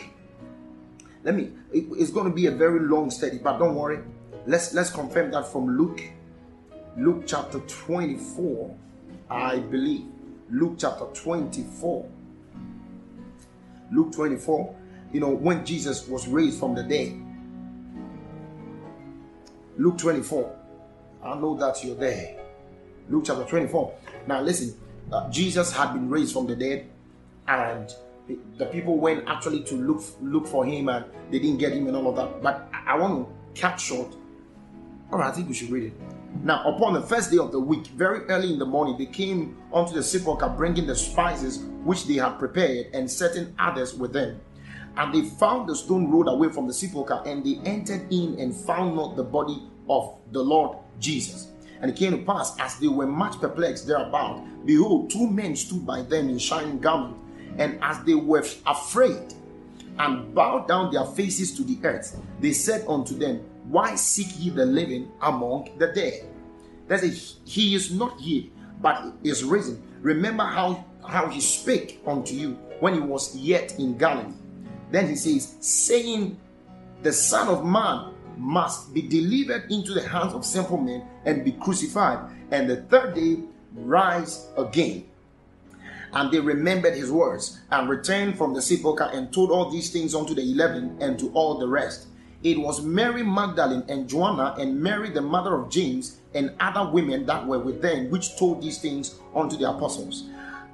[1.24, 4.00] Let me, it's going to be a very long study, but don't worry.
[4.46, 6.02] Let's let's confirm that from Luke.
[6.96, 8.76] Luke chapter 24,
[9.30, 10.06] I believe.
[10.50, 12.10] Luke chapter 24.
[13.92, 14.76] Luke 24,
[15.14, 17.14] you know, when Jesus was raised from the dead.
[19.78, 20.56] Luke 24.
[21.24, 22.38] I know that you're there.
[23.10, 23.94] Luke chapter 24.
[24.28, 24.78] Now, listen,
[25.12, 26.90] uh, Jesus had been raised from the dead,
[27.48, 27.94] and
[28.58, 31.96] the people went actually to look look for him, and they didn't get him and
[31.96, 32.42] all of that.
[32.42, 34.16] But I want to cut short.
[35.12, 35.94] All right, I think we should read it.
[36.44, 39.58] Now, upon the first day of the week, very early in the morning, they came
[39.74, 44.40] unto the sepulchre, bringing the spices which they had prepared, and certain others with them.
[44.96, 48.56] And they found the stone rolled away from the sepulchre, and they entered in and
[48.56, 51.50] found not the body of the Lord Jesus.
[51.82, 55.86] And it came to pass, as they were much perplexed thereabout, behold, two men stood
[55.86, 57.20] by them in shining garments.
[57.58, 59.34] And as they were afraid
[60.00, 64.50] and bowed down their faces to the earth, they said unto them, Why seek ye
[64.50, 66.30] the living among the dead?
[66.88, 67.38] That's.
[67.46, 68.46] He is not here,
[68.82, 69.84] but is risen.
[70.02, 74.34] Remember how, how he spake unto you when he was yet in Galilee.
[74.92, 76.40] Then he says, saying,
[77.04, 81.52] The Son of Man must be delivered into the hands of sinful men and be
[81.54, 82.20] crucified,
[82.52, 83.40] and the third day
[83.74, 85.06] rise again.
[86.14, 90.16] And they remembered his words and returned from the sepulchre and told all these things
[90.16, 92.08] unto the eleven and to all the rest.
[92.48, 97.26] It was Mary Magdalene and Joanna and Mary the mother of James and other women
[97.26, 100.30] that were with them which told these things unto the apostles.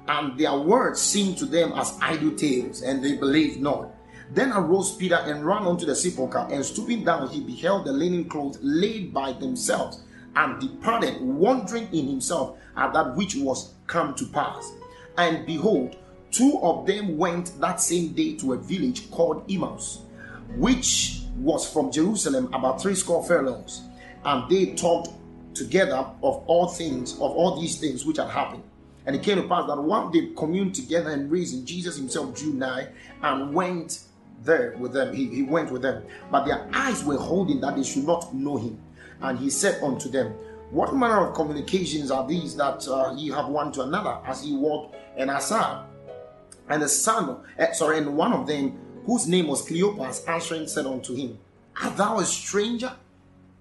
[0.06, 3.90] And their words seemed to them as idle tales, and they believed not.
[4.30, 8.26] Then arose Peter and ran unto the sepulchre, and stooping down, he beheld the linen
[8.26, 10.00] clothes laid by themselves,
[10.36, 14.70] and departed, wondering in himself at that which was come to pass.
[15.18, 15.96] And behold,
[16.30, 20.02] two of them went that same day to a village called Emmaus,
[20.56, 23.82] which was from Jerusalem about three score furlongs,
[24.24, 25.10] and they talked
[25.54, 28.62] together of all things, of all these things which had happened.
[29.06, 31.66] And it came to pass that one day communed together and reasoned.
[31.66, 32.88] Jesus himself drew nigh
[33.22, 34.00] and went
[34.42, 35.14] there with them.
[35.14, 36.04] He, he went with them.
[36.30, 38.78] But their eyes were holding that they should not know him.
[39.20, 40.32] And he said unto them,
[40.70, 44.56] What manner of communications are these that uh, ye have one to another as ye
[44.56, 45.86] walk and aside?
[46.68, 50.86] And the son, uh, sorry, and one of them, whose name was Cleopas, answering said
[50.86, 51.38] unto him,
[51.82, 52.92] Art thou a stranger?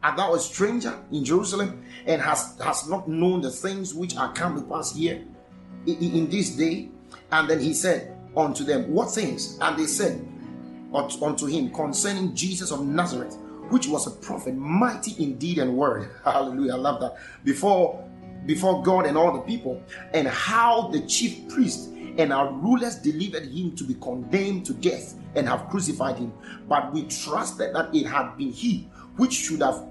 [0.02, 4.34] Art thou a stranger in Jerusalem, and hast, hast not known the things which are
[4.34, 5.24] come to pass here
[5.86, 6.90] in, in this day?
[7.32, 9.58] And then he said unto them, What things?
[9.62, 10.26] And they said
[10.94, 13.38] unto him concerning Jesus of Nazareth,
[13.70, 16.10] which was a prophet, mighty in deed and word.
[16.24, 16.74] Hallelujah.
[16.74, 17.18] I love that.
[17.44, 18.04] Before
[18.46, 19.82] before God and all the people,
[20.14, 25.16] and how the chief priest and our rulers delivered him to be condemned to death
[25.36, 26.34] and have crucified him.
[26.68, 29.86] But we trusted that it had been he which should have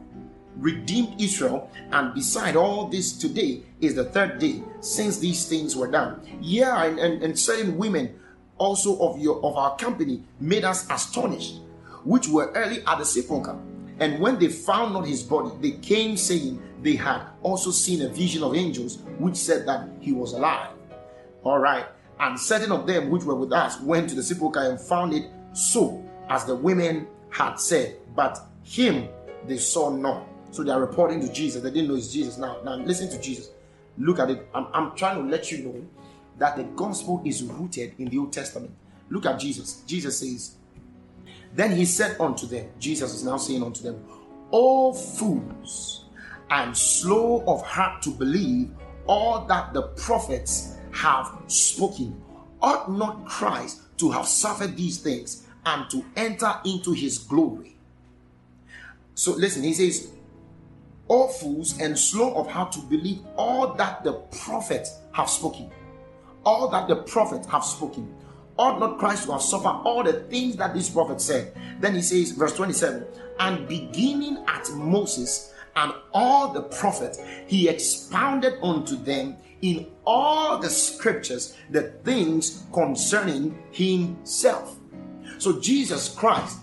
[0.56, 5.90] redeemed Israel, and beside all this, today is the third day since these things were
[5.90, 6.20] done.
[6.40, 8.18] Yeah, and, and, and certain women
[8.58, 11.60] also of your of our company made us astonished,
[12.04, 13.58] which were early at the sepulchre.
[13.98, 18.08] And when they found not his body, they came saying they had also seen a
[18.08, 20.70] vision of angels, which said that he was alive.
[21.44, 21.86] All right.
[22.22, 25.28] And certain of them which were with us went to the sepulchre and found it
[25.54, 29.08] so as the women had said, but him
[29.48, 30.24] they saw not.
[30.52, 31.62] So they are reporting to Jesus.
[31.64, 32.38] They didn't know it's Jesus.
[32.38, 33.50] Now, now listen to Jesus.
[33.98, 34.48] Look at it.
[34.54, 35.84] I'm, I'm trying to let you know
[36.38, 38.72] that the gospel is rooted in the Old Testament.
[39.10, 39.82] Look at Jesus.
[39.84, 40.54] Jesus says,
[41.54, 44.00] Then he said unto them, Jesus is now saying unto them,
[44.52, 46.04] O fools,
[46.50, 48.70] and slow of heart to believe
[49.08, 52.20] all that the prophets have spoken.
[52.60, 57.76] Ought not Christ to have suffered these things and to enter into his glory?
[59.14, 60.12] So listen, he says,
[61.08, 65.70] All fools and slow of heart to believe all that the prophets have spoken.
[66.44, 68.14] All that the prophets have spoken.
[68.58, 71.56] Ought not Christ to have suffered all the things that this prophet said?
[71.80, 73.04] Then he says, verse 27,
[73.40, 80.68] and beginning at Moses and all the prophets, he expounded unto them in all the
[80.68, 84.76] scriptures the things concerning himself.
[85.38, 86.58] So Jesus Christ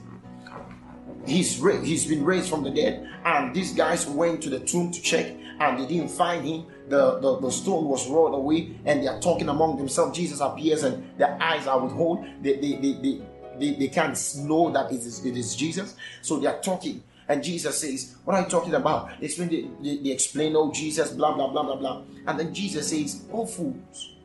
[1.26, 4.92] he's ra- he's been raised from the dead and these guys went to the tomb
[4.92, 6.66] to check and they didn't find him.
[6.88, 10.18] The, the, the stone was rolled away and they are talking among themselves.
[10.18, 12.26] Jesus appears and their eyes are withhold.
[12.42, 13.22] They they, they, they,
[13.60, 15.96] they, they can't know that it is, it is jesus.
[16.22, 19.20] So they are talking and jesus says what are you talking about?
[19.20, 19.50] They explain,
[19.82, 23.46] they, they, explain oh jesus blah blah blah blah blah and then jesus says oh
[23.46, 24.16] fools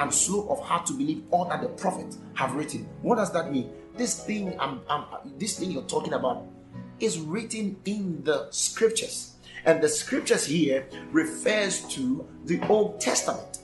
[0.00, 2.88] and slow of heart to believe all that the prophets have written.
[3.02, 3.70] What does that mean?
[3.96, 5.04] This thing I'm, I'm,
[5.38, 6.46] this thing you're talking about
[7.00, 9.34] is written in the scriptures.
[9.66, 13.58] And the scriptures here refers to the old testament.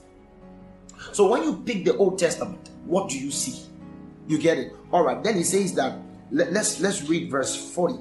[1.11, 3.67] So when you pick the old testament what do you see?
[4.27, 4.73] You get it?
[4.91, 5.99] All right then he says that
[6.31, 7.99] let, let's let's read verse 40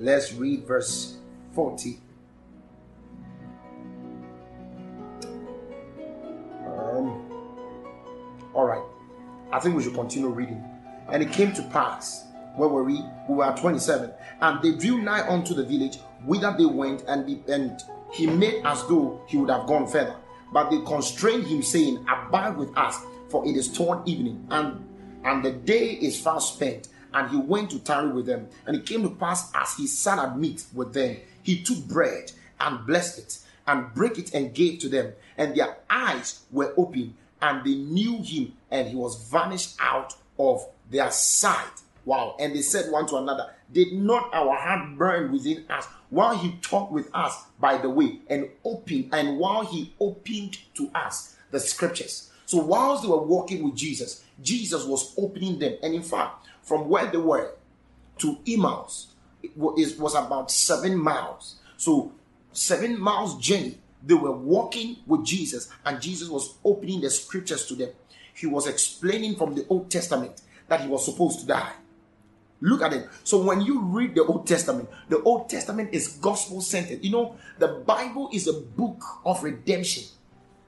[0.00, 1.16] let's read verse
[1.54, 2.00] 40
[8.54, 8.82] all right
[9.52, 10.64] I think we should continue reading.
[11.08, 13.02] And it came to pass, where were we?
[13.28, 14.12] We were at 27.
[14.40, 17.82] And they drew nigh unto the village, whither they went, and, and
[18.12, 20.16] he made as though he would have gone further.
[20.52, 24.84] But they constrained him, saying, Abide with us, for it is toward evening, and,
[25.24, 26.88] and the day is fast spent.
[27.12, 28.48] And he went to tarry with them.
[28.66, 32.30] And it came to pass, as he sat at meat with them, he took bread
[32.60, 35.12] and blessed it, and brake it and gave to them.
[35.36, 40.66] And their eyes were open, and they knew him, and he was vanished out of
[40.90, 41.82] their sight.
[42.04, 42.36] Wow.
[42.38, 46.52] And they said one to another, Did not our heart burn within us while he
[46.62, 51.60] talked with us by the way and opened, and while he opened to us the
[51.60, 52.30] scriptures?
[52.46, 55.76] So, whilst they were walking with Jesus, Jesus was opening them.
[55.82, 57.52] And in fact, from where they were
[58.18, 59.08] to Emmaus,
[59.42, 61.56] it was about seven miles.
[61.76, 62.12] So,
[62.52, 67.74] seven miles journey they were walking with Jesus, and Jesus was opening the scriptures to
[67.74, 67.90] them.
[68.34, 71.72] He was explaining from the Old Testament that he was supposed to die.
[72.62, 73.08] Look at it.
[73.24, 77.02] So when you read the Old Testament, the Old Testament is gospel centered.
[77.02, 80.04] You know, the Bible is a book of redemption.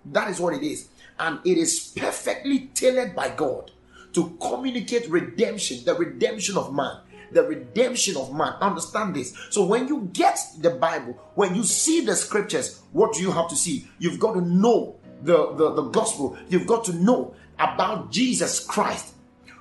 [0.07, 0.88] That is what it is.
[1.18, 3.71] And it is perfectly tailored by God
[4.14, 6.99] to communicate redemption, the redemption of man
[7.33, 8.55] the redemption of man.
[8.61, 9.37] Understand this.
[9.51, 13.49] So when you get the Bible, when you see the scriptures, what do you have
[13.49, 13.88] to see?
[13.99, 16.37] You've got to know the, the, the gospel.
[16.49, 19.14] You've got to know about Jesus Christ.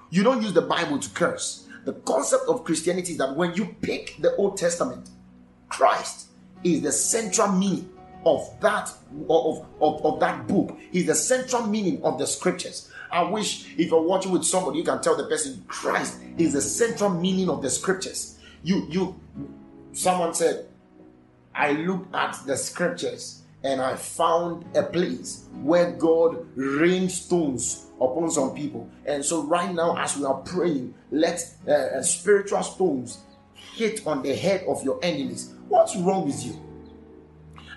[0.10, 1.68] You don't use the Bible to curse.
[1.86, 5.10] The concept of Christianity is that when you pick the Old Testament,
[5.70, 6.28] Christ
[6.64, 7.90] is the central meaning
[8.26, 8.94] of that
[9.30, 10.78] of, of, of that book.
[10.92, 12.91] He's the central meaning of the scriptures.
[13.12, 16.62] I wish if you're watching with somebody, you can tell the person Christ is the
[16.62, 18.40] central meaning of the scriptures.
[18.64, 19.20] You, you,
[19.92, 20.68] someone said,
[21.54, 28.32] I looked at the scriptures and I found a place where God rained stones upon
[28.32, 28.90] some people.
[29.06, 33.20] And so, right now, as we are praying, let uh, uh, spiritual stones
[33.76, 35.54] hit on the head of your enemies.
[35.68, 36.60] What's wrong with you?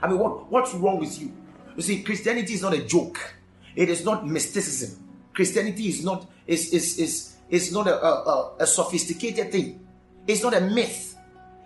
[0.00, 1.32] I mean, what, what's wrong with you?
[1.76, 3.34] You see, Christianity is not a joke.
[3.74, 5.03] It is not mysticism.
[5.34, 9.86] Christianity is not is is is, is not a, a, a sophisticated thing.
[10.26, 11.16] It's not a myth.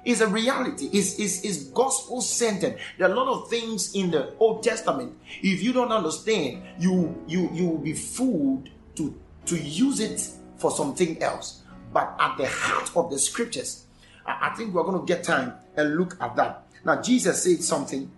[0.04, 0.88] It's a reality.
[0.92, 2.78] It's, it's, it's gospel centered.
[2.96, 5.12] There are a lot of things in the Old Testament.
[5.42, 9.14] If you don't understand, you you you will be fooled to
[9.46, 10.26] to use it
[10.56, 11.62] for something else.
[11.92, 13.84] But at the heart of the scriptures,
[14.26, 16.64] I, I think we're going to get time and look at that.
[16.84, 18.10] Now, Jesus said something.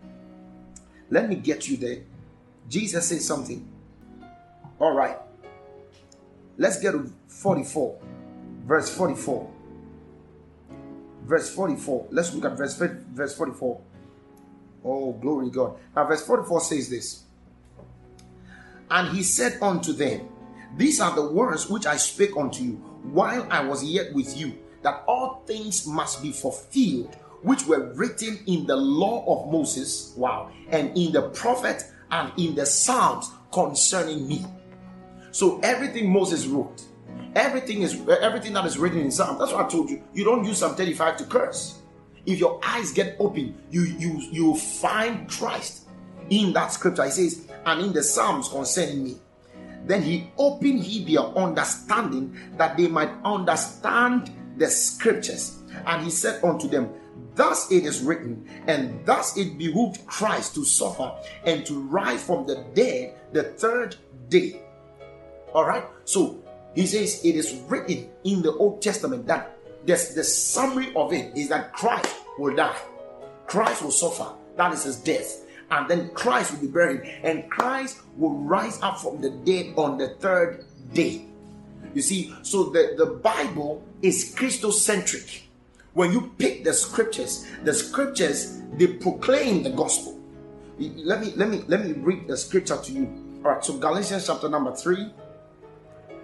[1.10, 2.02] Let me get you there.
[2.68, 3.66] Jesus said something.
[4.78, 5.18] All right.
[6.61, 7.99] Let's get to 44.
[8.66, 9.51] Verse 44.
[11.23, 12.09] Verse 44.
[12.11, 13.81] Let's look at verse, verse 44.
[14.85, 15.79] Oh, glory God.
[15.96, 17.23] Now, verse 44 says this.
[18.90, 20.29] And he said unto them,
[20.77, 22.73] These are the words which I spake unto you
[23.05, 28.38] while I was yet with you, that all things must be fulfilled which were written
[28.46, 34.29] in the law of Moses, wow, and in the prophet and in the Psalms concerning
[34.29, 34.44] me.
[35.33, 36.83] So everything Moses wrote,
[37.35, 39.38] everything is everything that is written in Psalms.
[39.38, 40.03] That's what I told you.
[40.12, 41.79] You don't use Psalm 35 to curse.
[42.27, 45.88] If your eyes get open, you you you find Christ
[46.29, 47.05] in that scripture.
[47.05, 49.16] He says, and in the Psalms concerning me.
[49.87, 55.59] Then he opened he their understanding that they might understand the scriptures.
[55.87, 56.93] And he said unto them,
[57.35, 61.12] Thus it is written, and thus it behooved Christ to suffer
[61.45, 63.97] and to rise from the dead the third
[64.29, 64.61] day.
[65.54, 65.84] All right.
[66.04, 66.42] So
[66.74, 71.36] he says it is written in the Old Testament that this, the summary of it
[71.36, 72.76] is that Christ will die,
[73.46, 74.32] Christ will suffer.
[74.56, 75.46] That is his death.
[75.70, 79.98] And then Christ will be buried, and Christ will rise up from the dead on
[79.98, 81.26] the third day.
[81.94, 85.42] You see, so the, the Bible is Christocentric.
[85.94, 90.18] When you pick the scriptures, the scriptures they proclaim the gospel.
[90.78, 93.40] Let me let me let me read the scripture to you.
[93.44, 95.12] All right, so Galatians chapter number three.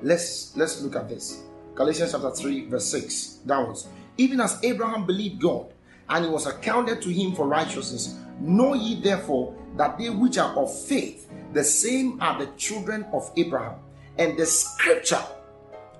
[0.02, 1.42] Let's let's look at this.
[1.74, 3.88] Galatians chapter 3, verse 6 downwards.
[4.16, 5.66] Even as Abraham believed God,
[6.08, 8.18] and it was accounted to him for righteousness.
[8.40, 13.30] Know ye therefore that they which are of faith, the same are the children of
[13.36, 13.76] Abraham.
[14.18, 15.22] And the scripture,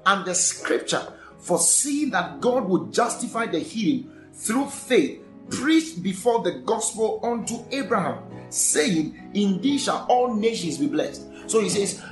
[0.06, 6.60] and the scripture foreseeing that God would justify the heathen through faith, preached before the
[6.60, 8.18] gospel unto Abraham,
[8.50, 11.22] saying, In thee shall all nations be blessed.
[11.46, 12.02] So he says,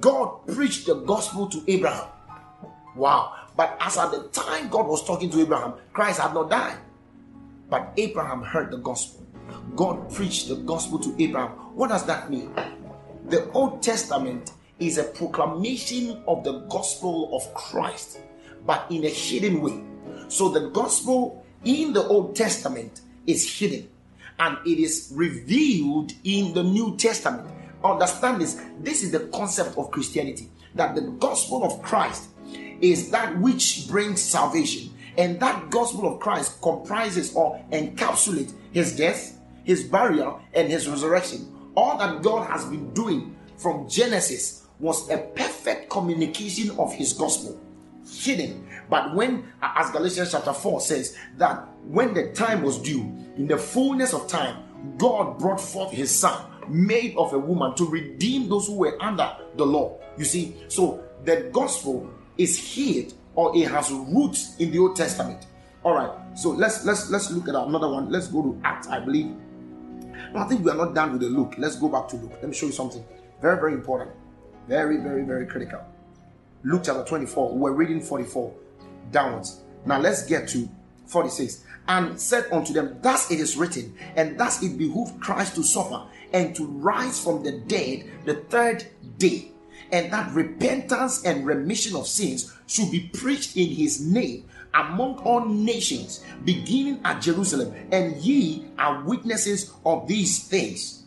[0.00, 2.08] God preached the gospel to Abraham.
[2.96, 3.36] Wow.
[3.56, 6.78] But as at the time God was talking to Abraham, Christ had not died.
[7.68, 9.26] But Abraham heard the gospel.
[9.76, 11.50] God preached the gospel to Abraham.
[11.74, 12.52] What does that mean?
[13.26, 18.18] The Old Testament is a proclamation of the gospel of Christ,
[18.66, 19.82] but in a hidden way.
[20.28, 23.88] So the gospel in the Old Testament is hidden
[24.38, 27.48] and it is revealed in the New Testament.
[27.84, 28.60] Understand this.
[28.80, 32.28] This is the concept of Christianity that the gospel of Christ
[32.80, 34.92] is that which brings salvation.
[35.18, 41.52] And that gospel of Christ comprises or encapsulates his death, his burial, and his resurrection.
[41.74, 47.60] All that God has been doing from Genesis was a perfect communication of his gospel
[48.08, 53.02] hidden but when as galatians chapter 4 says that when the time was due
[53.36, 54.64] in the fullness of time
[54.96, 59.36] god brought forth his son made of a woman to redeem those who were under
[59.56, 59.98] the law.
[60.16, 65.46] You see so the gospel is hid or it has roots in the old testament.
[65.82, 68.10] All right so let's let's let's look at another one.
[68.10, 69.34] Let's go to acts i believe.
[70.32, 72.32] No, i think we are not done with the look let's go back to luke.
[72.32, 73.04] Let me show you something
[73.40, 74.10] very very important.
[74.70, 75.80] Very, very, very critical.
[76.62, 78.54] Luke chapter 24, we're reading 44
[79.10, 79.62] downwards.
[79.84, 80.68] Now let's get to
[81.06, 81.64] 46.
[81.88, 86.06] And said unto them, Thus it is written, and thus it behooved Christ to suffer
[86.32, 88.86] and to rise from the dead the third
[89.18, 89.52] day,
[89.92, 95.44] and that repentance and remission of sins should be preached in his name among all
[95.44, 101.04] nations, beginning at Jerusalem, and ye are witnesses of these things.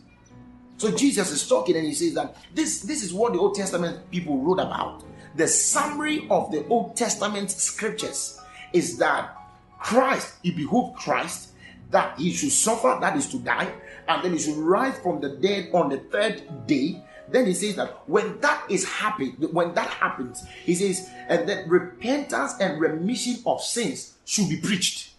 [0.76, 4.10] So Jesus is talking and he says that this, this is what the Old Testament
[4.10, 5.02] people wrote about.
[5.36, 8.40] The summary of the Old Testament scriptures
[8.72, 9.36] is that
[9.78, 11.50] Christ, it behooved Christ
[11.90, 13.72] that he should suffer, that is to die,
[14.08, 17.02] and then he should rise from the dead on the third day.
[17.28, 21.66] Then he says that when that is happy, when that happens, he says, and that
[21.68, 25.12] repentance and remission of sins should be preached.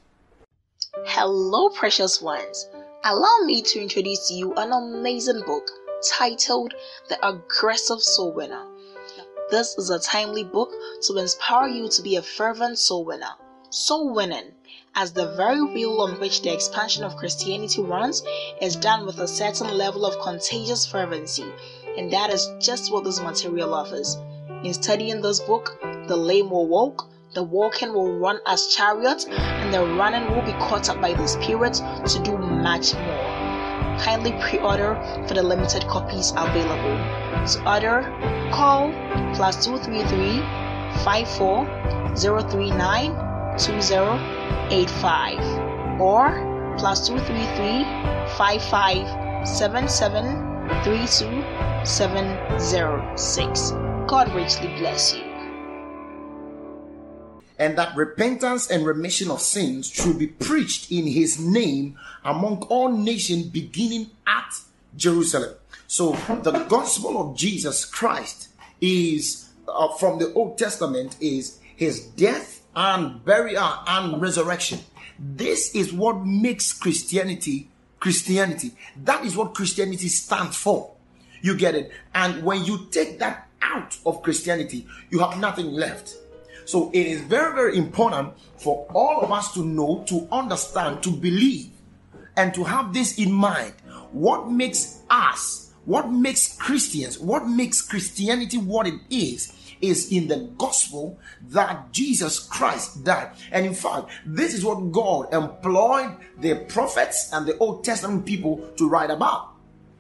[1.05, 2.69] Hello, precious ones.
[3.03, 5.67] Allow me to introduce you an amazing book
[6.17, 6.73] titled
[7.09, 8.65] The Aggressive Soul Winner.
[9.51, 10.71] This is a timely book
[11.03, 13.33] to inspire you to be a fervent soul winner.
[13.69, 14.51] Soul winning,
[14.96, 18.24] as the very wheel on which the expansion of Christianity runs,
[18.62, 21.46] is done with a certain level of contagious fervency
[21.98, 24.18] And that is just what this material offers.
[24.64, 25.78] In studying this book,
[26.08, 30.54] the lame will walk, the walking will run as chariots, and the running will be
[30.54, 34.00] caught up by the Spirit to do much more.
[34.00, 34.96] Kindly pre order
[35.28, 36.98] for the limited copies available.
[37.48, 38.02] To order,
[38.52, 38.91] call
[39.36, 40.39] plus 233
[41.04, 41.66] 54
[42.16, 43.24] 039
[43.58, 47.86] 2085 or plus 233
[48.38, 53.72] 55 77 32706.
[54.08, 55.24] God richly bless you
[57.58, 62.91] and that repentance and remission of sins should be preached in his name among all
[62.91, 64.60] nations beginning at
[64.95, 65.56] Jerusalem.
[65.88, 66.12] So
[66.43, 68.49] the gospel of Jesus Christ
[68.82, 74.80] is uh, from the Old Testament is his death and burial and resurrection.
[75.17, 77.69] This is what makes Christianity
[78.05, 78.71] Christianity.
[79.03, 80.91] That is what Christianity stands for.
[81.41, 81.91] You get it?
[82.13, 86.15] And when you take that out of Christianity, you have nothing left.
[86.65, 91.09] So it is very, very important for all of us to know, to understand, to
[91.09, 91.71] believe,
[92.38, 93.73] and to have this in mind.
[94.11, 100.49] What makes us, what makes Christians, what makes Christianity what it is, is in the
[100.57, 101.19] gospel
[101.49, 103.31] that Jesus Christ died.
[103.51, 108.69] And in fact, this is what God employed the prophets and the Old Testament people
[108.77, 109.51] to write about.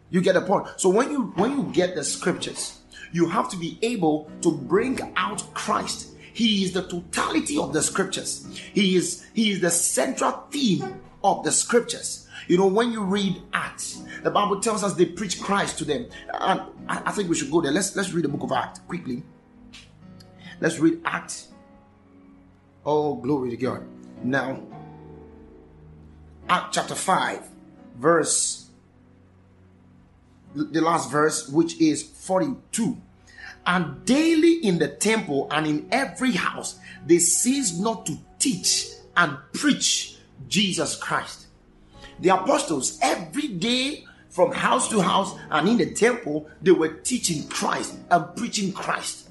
[0.09, 0.67] You get the point.
[0.77, 2.79] So when you when you get the scriptures,
[3.11, 7.81] you have to be able to bring out Christ he is the totality of the
[7.81, 8.45] scriptures.
[8.73, 12.24] He is he is the central theme of the scriptures.
[12.47, 16.07] You know, when you read Acts, the Bible tells us they preach Christ to them.
[16.33, 17.71] And I, think we should go there.
[17.71, 19.23] Let's let's read the book of Acts quickly.
[20.59, 21.49] Let's read Acts.
[22.85, 23.83] Oh, glory to God.
[24.23, 24.61] Now,
[26.47, 27.49] Act chapter 5,
[27.97, 28.65] verse
[30.55, 32.97] the last verse, which is 42
[33.65, 38.87] and daily in the temple and in every house they cease not to teach
[39.17, 40.17] and preach
[40.47, 41.44] Jesus Christ.
[42.19, 47.47] The apostles every day from house to house and in the temple they were teaching
[47.47, 49.29] Christ and preaching Christ.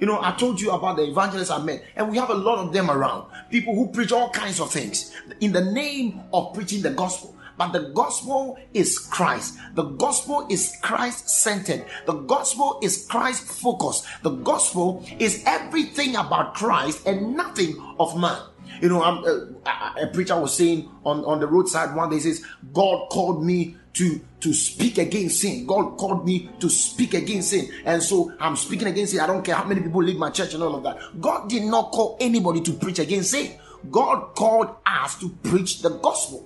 [0.00, 2.58] You know, I told you about the evangelists I met, and we have a lot
[2.58, 3.30] of them around.
[3.50, 7.36] People who preach all kinds of things in the name of preaching the gospel.
[7.56, 9.58] But the gospel is Christ.
[9.74, 11.84] The gospel is Christ centered.
[12.06, 14.04] The gospel is Christ focused.
[14.24, 18.40] The gospel is everything about Christ and nothing of man.
[18.82, 23.08] You know, uh, a preacher was saying on, on the roadside one day, says, God
[23.10, 25.66] called me to to speak against sin.
[25.66, 27.70] God called me to speak against sin.
[27.84, 29.20] And so I'm speaking against sin.
[29.20, 30.98] I don't care how many people leave my church and all of that.
[31.20, 33.56] God did not call anybody to preach against sin.
[33.88, 36.44] God called us to preach the gospel.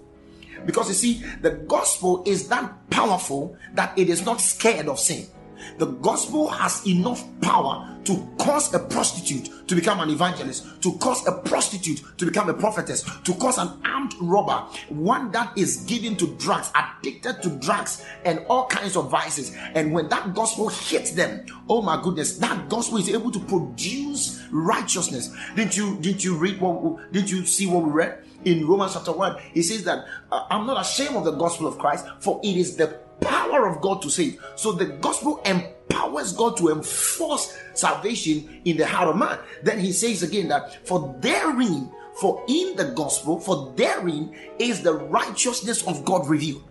[0.66, 5.26] Because you see, the gospel is that powerful that it is not scared of sin.
[5.79, 11.27] The gospel has enough power to cause a prostitute to become an evangelist, to cause
[11.27, 16.17] a prostitute to become a prophetess, to cause an armed robber, one that is given
[16.17, 19.55] to drugs, addicted to drugs and all kinds of vices.
[19.75, 24.43] And when that gospel hits them, oh my goodness, that gospel is able to produce
[24.51, 25.35] righteousness.
[25.57, 28.23] Didn't you didn't you read what did you see what we read?
[28.45, 31.79] in Romans chapter 1, he says that uh, I'm not ashamed of the gospel of
[31.79, 34.43] Christ, for it is the power of God to save.
[34.57, 39.39] So the gospel empowers God to enforce salvation in the heart of man.
[39.62, 41.91] Then he says again that for therein,
[42.21, 46.64] for in the gospel, for therein is the righteousness of God revealed.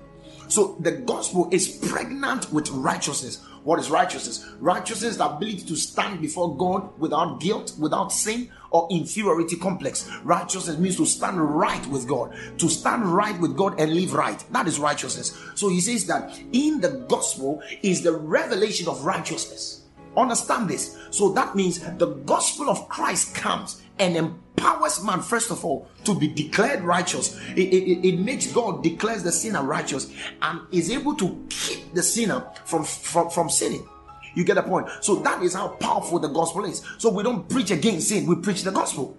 [0.48, 3.42] So the gospel is pregnant with righteousness.
[3.64, 4.46] What is righteousness?
[4.60, 10.10] Righteousness is the ability to stand before God without guilt, without sin, or inferiority complex.
[10.26, 14.44] Righteousness means to stand right with God, to stand right with God and live right.
[14.52, 15.38] That is righteousness.
[15.56, 19.84] So he says that in the gospel is the revelation of righteousness.
[20.18, 20.98] Understand this.
[21.10, 26.14] So that means the gospel of Christ comes and empowers man, first of all, to
[26.14, 27.40] be declared righteous.
[27.56, 30.12] It, it, it, makes God declares the sinner righteous
[30.42, 33.88] and is able to keep the sinner from, from, from sinning.
[34.36, 34.88] You get the point?
[35.02, 36.84] So that is how powerful the gospel is.
[36.98, 39.18] So we don't preach against sin, we preach the gospel.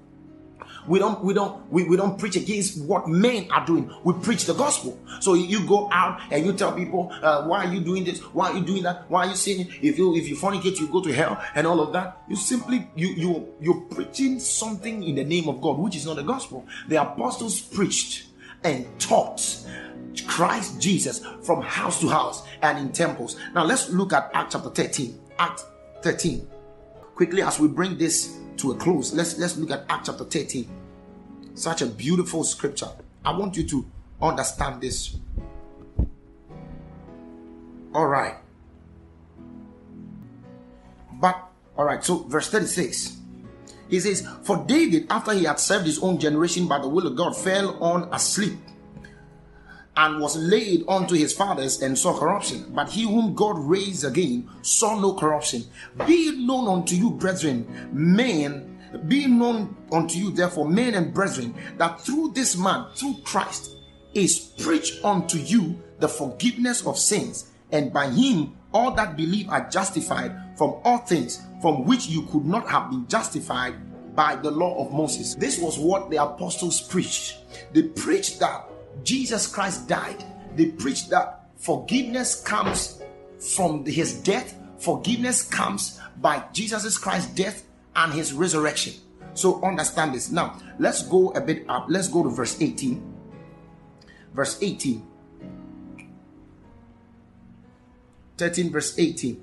[0.87, 3.91] We don't we don't we, we don't preach against what men are doing.
[4.05, 4.99] We preach the gospel.
[5.21, 8.21] So you go out and you tell people, uh, why are you doing this?
[8.21, 9.11] Why are you doing that?
[9.11, 9.69] Why are you sinning?
[9.83, 12.23] If you if you fornicate, you go to hell and all of that.
[12.29, 16.17] You simply you you you're preaching something in the name of God, which is not
[16.17, 16.65] the gospel.
[16.89, 18.27] The apostles preached
[18.63, 19.65] and taught
[20.27, 23.37] Christ Jesus from house to house and in temples.
[23.55, 25.19] Now let's look at Act chapter 13.
[25.39, 25.65] Act
[26.03, 26.47] 13.
[27.15, 30.69] Quickly, as we bring this to a close, let's let's look at Act chapter 13.
[31.55, 32.89] Such a beautiful scripture.
[33.25, 33.87] I want you to
[34.21, 35.17] understand this.
[37.95, 38.37] All right.
[41.15, 41.43] But
[41.77, 43.17] all right, so verse 36.
[43.89, 47.17] He says, For David, after he had served his own generation by the will of
[47.17, 48.59] God, fell on asleep
[49.97, 52.67] and was laid unto his fathers and saw corruption.
[52.75, 55.65] But he whom God raised again saw no corruption.
[56.07, 58.79] Be it known unto you, brethren, men,
[59.09, 63.77] be known unto you, therefore, men and brethren, that through this man, through Christ,
[64.15, 69.69] is preached unto you the forgiveness of sins, and by him all that believe are
[69.71, 73.75] justified from all things from which you could not have been justified
[74.15, 75.35] by the law of Moses.
[75.35, 77.39] This was what the apostles preached.
[77.73, 78.65] They preached that
[79.03, 80.25] Jesus Christ died.
[80.55, 83.03] They preached that forgiveness comes
[83.39, 88.95] from his death, forgiveness comes by Jesus Christ's death and his resurrection.
[89.35, 90.31] So understand this.
[90.31, 91.87] Now, let's go a bit up.
[91.89, 93.15] Let's go to verse 18.
[94.33, 95.07] Verse 18.
[98.39, 99.43] 13, verse 18.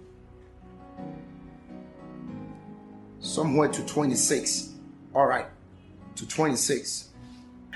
[3.20, 4.74] Somewhere to 26.
[5.14, 5.45] All right.
[6.16, 7.03] To 26.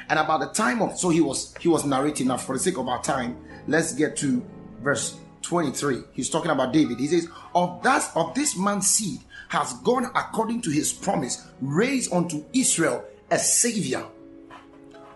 [0.09, 2.77] And about the time of so he was he was narrating now for the sake
[2.77, 3.37] of our time,
[3.67, 4.45] let's get to
[4.81, 6.03] verse 23.
[6.13, 6.99] He's talking about David.
[6.99, 12.13] He says, Of that of this man's seed has gone according to his promise raised
[12.13, 14.05] unto Israel a savior,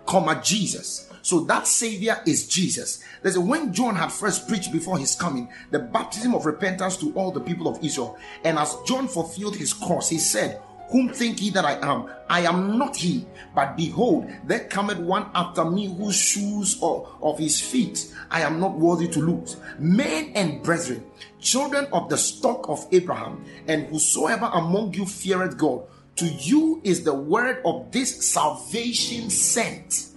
[0.06, 1.10] comma Jesus.
[1.22, 3.04] So that savior is Jesus.
[3.22, 7.14] There's a when John had first preached before his coming, the baptism of repentance to
[7.14, 8.18] all the people of Israel.
[8.44, 10.62] And as John fulfilled his course, he said,
[10.92, 12.10] whom think ye that I am?
[12.30, 13.26] I am not he.
[13.56, 18.60] But behold, there cometh one after me whose shoes of, of his feet I am
[18.60, 19.58] not worthy to lose.
[19.80, 21.04] Men and brethren,
[21.40, 25.84] children of the stock of Abraham, and whosoever among you feareth God,
[26.18, 30.08] to you is the word of this salvation sent.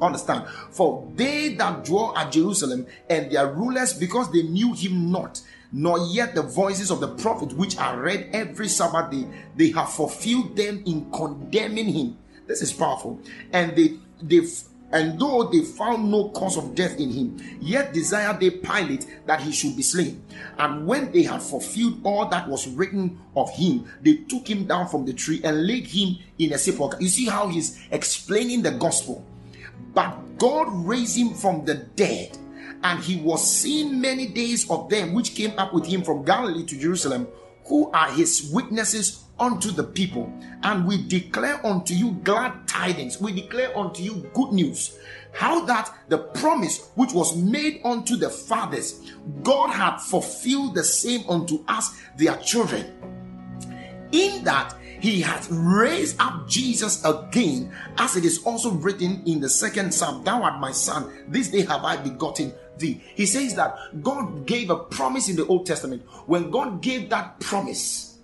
[0.00, 0.48] Understand?
[0.70, 5.40] For they that dwell at Jerusalem and their rulers, because they knew him not,
[5.72, 9.26] nor yet the voices of the prophet which are read every Sabbath day.
[9.56, 12.18] They have fulfilled them in condemning him.
[12.46, 13.20] This is powerful.
[13.52, 14.46] And they they
[14.92, 19.40] and though they found no cause of death in him, yet desired they Pilate that
[19.40, 20.22] he should be slain.
[20.58, 24.88] And when they had fulfilled all that was written of him, they took him down
[24.88, 27.00] from the tree and laid him in a sepulchre.
[27.00, 29.24] You see how he's explaining the gospel.
[29.94, 32.36] But God raised him from the dead
[32.82, 36.64] and he was seen many days of them which came up with him from Galilee
[36.66, 37.28] to Jerusalem,
[37.66, 40.32] who are his witnesses unto the people.
[40.62, 44.98] And we declare unto you glad tidings, we declare unto you good news.
[45.32, 49.00] How that the promise which was made unto the fathers,
[49.42, 52.92] God had fulfilled the same unto us, their children.
[54.12, 59.48] In that he has raised up Jesus again, as it is also written in the
[59.48, 64.46] second psalm Thou art my son, this day have I begotten He says that God
[64.46, 66.02] gave a promise in the Old Testament.
[66.26, 68.18] When God gave that promise,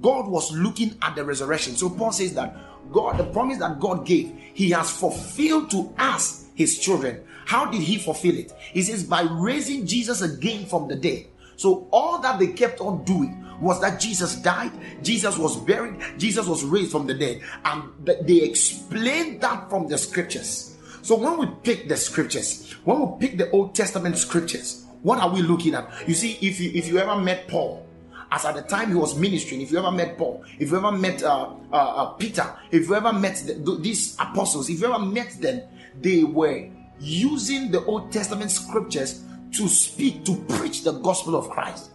[0.00, 1.74] God was looking at the resurrection.
[1.76, 2.56] So Paul says that
[2.92, 7.24] God, the promise that God gave, He has fulfilled to us, His children.
[7.46, 8.52] How did He fulfill it?
[8.72, 11.26] He says, by raising Jesus again from the dead.
[11.56, 14.70] So all that they kept on doing was that Jesus died,
[15.02, 19.98] Jesus was buried, Jesus was raised from the dead, and they explained that from the
[19.98, 20.77] scriptures.
[21.08, 25.32] So when we pick the scriptures, when we pick the Old Testament scriptures, what are
[25.32, 25.90] we looking at?
[26.06, 27.86] You see, if you if you ever met Paul,
[28.30, 30.92] as at the time he was ministering, if you ever met Paul, if you ever
[30.92, 35.02] met uh, uh, uh, Peter, if you ever met the, these apostles, if you ever
[35.02, 35.62] met them,
[35.98, 36.68] they were
[37.00, 41.92] using the Old Testament scriptures to speak, to preach the gospel of Christ.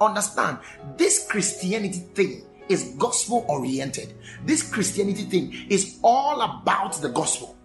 [0.00, 0.58] Understand,
[0.96, 4.14] this Christianity thing is gospel oriented.
[4.44, 7.58] This Christianity thing is all about the gospel.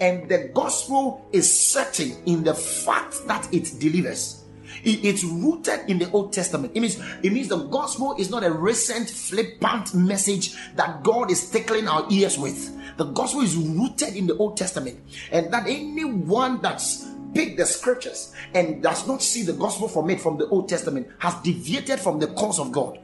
[0.00, 4.44] And the gospel is certain in the fact that it delivers.
[4.84, 6.72] it's rooted in the Old Testament.
[6.74, 11.50] It means it means the gospel is not a recent flippant message that God is
[11.50, 12.72] tickling our ears with.
[12.96, 15.00] The gospel is rooted in the Old Testament,
[15.32, 20.20] and that anyone that's picked the scriptures and does not see the gospel from it
[20.20, 22.98] from the Old Testament has deviated from the cause of God.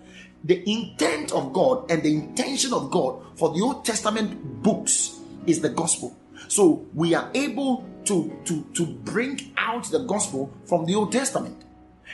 [0.45, 5.61] The intent of God and the intention of God for the Old Testament books is
[5.61, 6.17] the gospel.
[6.53, 11.65] So we are able to, to, to bring out the gospel from the Old Testament.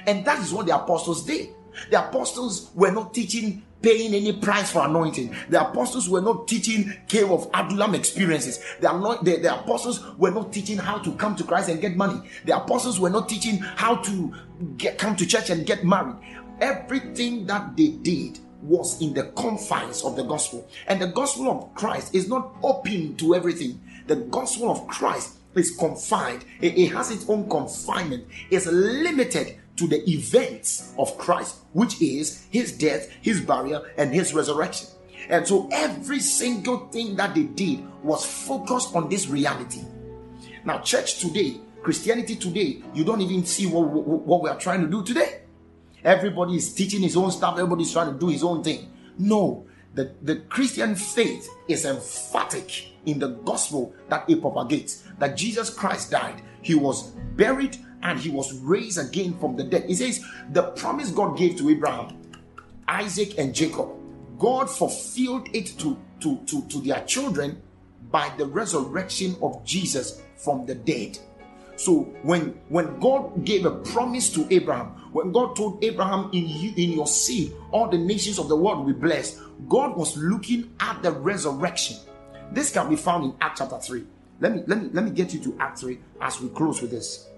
[0.07, 1.49] And that is what the apostles did.
[1.91, 5.35] The apostles were not teaching paying any price for anointing.
[5.49, 8.63] The apostles were not teaching cave of Adullam experiences.
[8.81, 11.97] The, anoint, the, the apostles were not teaching how to come to Christ and get
[11.97, 12.21] money.
[12.45, 14.35] The apostles were not teaching how to
[14.77, 16.15] get, come to church and get married.
[16.61, 20.69] Everything that they did was in the confines of the gospel.
[20.87, 23.81] And the gospel of Christ is not open to everything.
[24.09, 29.87] The gospel of Christ is confined, it, it has its own confinement, it's limited to
[29.87, 34.89] the events of Christ, which is his death, his burial, and his resurrection.
[35.29, 39.83] And so every single thing that they did was focused on this reality.
[40.65, 44.81] Now, church today, Christianity today, you don't even see what, what, what we are trying
[44.81, 45.43] to do today.
[46.03, 48.91] Everybody is teaching his own stuff, everybody's trying to do his own thing.
[49.19, 55.71] No, the, the Christian faith is emphatic in the gospel that it propagates that Jesus
[55.71, 59.85] Christ died, he was buried, and he was raised again from the dead.
[59.87, 62.17] He says, The promise God gave to Abraham,
[62.87, 63.89] Isaac, and Jacob,
[64.39, 67.61] God fulfilled it to, to, to, to their children
[68.11, 71.19] by the resurrection of Jesus from the dead.
[71.77, 76.73] So when when God gave a promise to Abraham, when God told Abraham in you
[76.77, 79.39] in your seed all the nations of the world will be blessed,
[79.69, 81.97] God was looking at the resurrection.
[82.53, 84.05] This can be found in Act chapter 3.
[84.41, 86.91] Let me let me let me get you to Act 3 as we close with
[86.91, 87.29] this.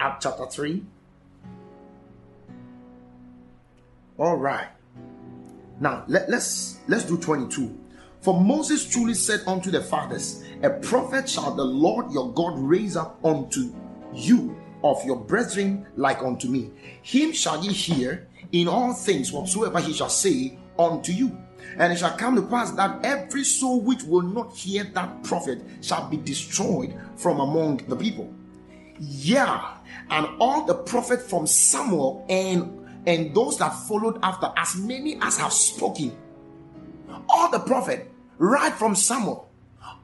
[0.00, 0.82] Act chapter 3.
[4.18, 4.68] All right.
[5.80, 7.78] Now let, let's let's do 22.
[8.22, 12.96] For Moses truly said unto the fathers, A prophet shall the Lord your God raise
[12.96, 13.72] up unto
[14.12, 16.70] you of your brethren like unto me.
[17.02, 21.36] Him shall ye hear in all things whatsoever he shall say unto you.
[21.78, 25.62] And it shall come to pass that every soul which will not hear that prophet
[25.82, 28.32] shall be destroyed from among the people.
[28.98, 29.76] Yeah,
[30.10, 35.38] and all the prophet from Samuel and and those that followed after, as many as
[35.38, 36.16] have spoken,
[37.28, 39.48] all the prophet, right from Samuel,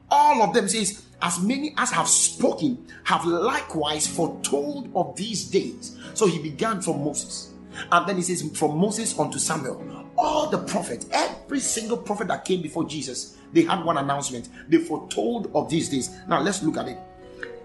[0.09, 5.97] all of them says, as many as have spoken, have likewise foretold of these days.
[6.13, 7.52] So he began from Moses.
[7.91, 12.45] And then he says, from Moses unto Samuel, all the prophets, every single prophet that
[12.45, 14.49] came before Jesus, they had one announcement.
[14.69, 16.15] They foretold of these days.
[16.27, 16.97] Now let's look at it.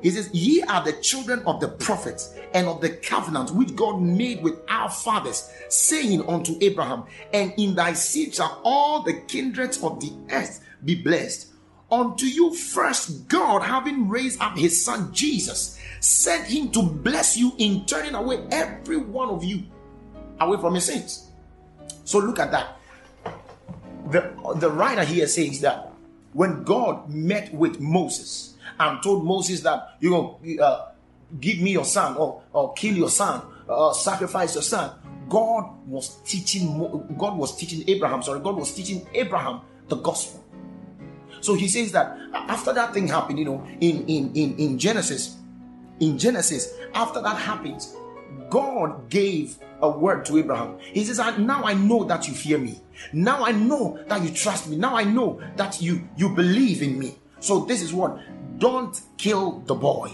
[0.03, 4.01] He says, Ye are the children of the prophets and of the covenant which God
[4.01, 9.83] made with our fathers, saying unto Abraham, And in thy seed shall all the kindreds
[9.83, 11.49] of the earth be blessed.
[11.91, 17.53] Unto you first, God, having raised up his son Jesus, sent him to bless you
[17.59, 19.65] in turning away every one of you
[20.41, 21.31] away from his sins.
[22.05, 22.77] So look at that.
[24.11, 25.93] The, the writer here says that
[26.33, 30.89] when God met with Moses, and told Moses that going to uh,
[31.41, 34.93] give me your son or, or kill your son, uh, sacrifice your son.
[35.29, 36.79] God was teaching,
[37.19, 40.43] God was teaching Abraham, sorry, God was teaching Abraham the gospel.
[41.41, 45.37] So he says that after that thing happened, you know, in, in, in, in Genesis,
[46.01, 47.95] in Genesis, after that happens,
[48.51, 50.79] God gave a word to Abraham.
[50.81, 52.81] He says, Now I know that you fear me.
[53.13, 54.77] Now I know that you trust me.
[54.77, 57.19] Now I know that you, you believe in me.
[57.41, 58.19] So this is what
[58.59, 60.11] don't kill the boy.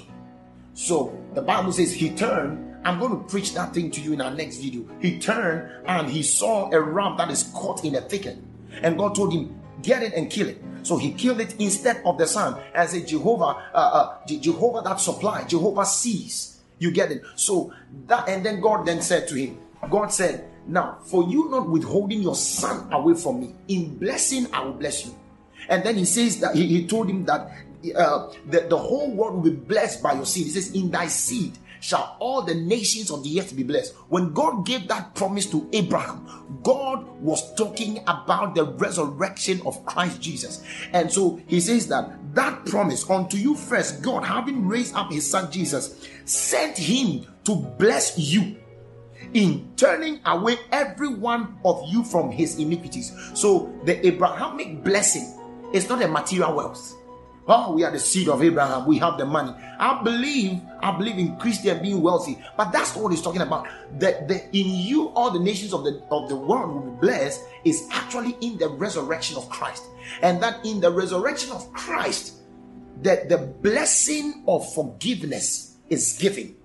[0.74, 2.72] So the Bible says he turned.
[2.84, 4.84] I'm going to preach that thing to you in our next video.
[5.00, 8.36] He turned and he saw a ram that is caught in a thicket.
[8.82, 10.62] And God told him, Get it and kill it.
[10.82, 15.00] So he killed it instead of the son and said, Jehovah, uh, uh, Jehovah that
[15.00, 16.53] supply, Jehovah sees.
[16.78, 17.22] You get it.
[17.36, 17.72] So
[18.06, 19.58] that, and then God then said to him,
[19.90, 24.64] God said, Now, for you not withholding your son away from me, in blessing I
[24.64, 25.14] will bless you.
[25.68, 27.50] And then he says that he, he told him that
[27.96, 30.44] uh, the, the whole world will be blessed by your seed.
[30.44, 33.94] He says, In thy seed shall all the nations of the earth be blessed.
[34.08, 36.26] When God gave that promise to Abraham,
[36.62, 40.62] God was talking about the resurrection of Christ Jesus.
[40.94, 45.30] And so he says that that promise unto you first, God, having raised up his
[45.30, 48.56] son Jesus, sent him to bless you
[49.34, 53.12] in turning away every one of you from his iniquities.
[53.34, 55.38] So the Abrahamic blessing
[55.74, 56.94] is not a material wealth.
[57.46, 58.86] Oh, we are the seed of Abraham.
[58.86, 59.52] We have the money.
[59.78, 63.66] I believe, I believe in Christian being wealthy, but that's what he's talking about.
[63.98, 67.42] That the, in you, all the nations of the of the world will be blessed
[67.64, 69.84] is actually in the resurrection of Christ,
[70.22, 72.36] and that in the resurrection of Christ,
[73.02, 76.56] that the blessing of forgiveness is given.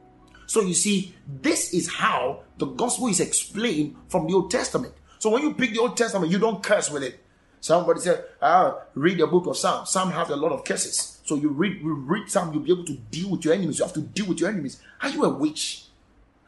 [0.46, 4.94] So you see, this is how the gospel is explained from the Old Testament.
[5.20, 7.20] So when you pick the Old Testament, you don't curse with it.
[7.62, 9.86] Somebody said, ah, read the book of Psalm.
[9.86, 11.20] Psalm has a lot of curses.
[11.26, 13.80] So you read, you read Psalm, you'll be able to deal with your enemies.
[13.80, 14.82] You have to deal with your enemies.
[15.02, 15.86] Are you a witch?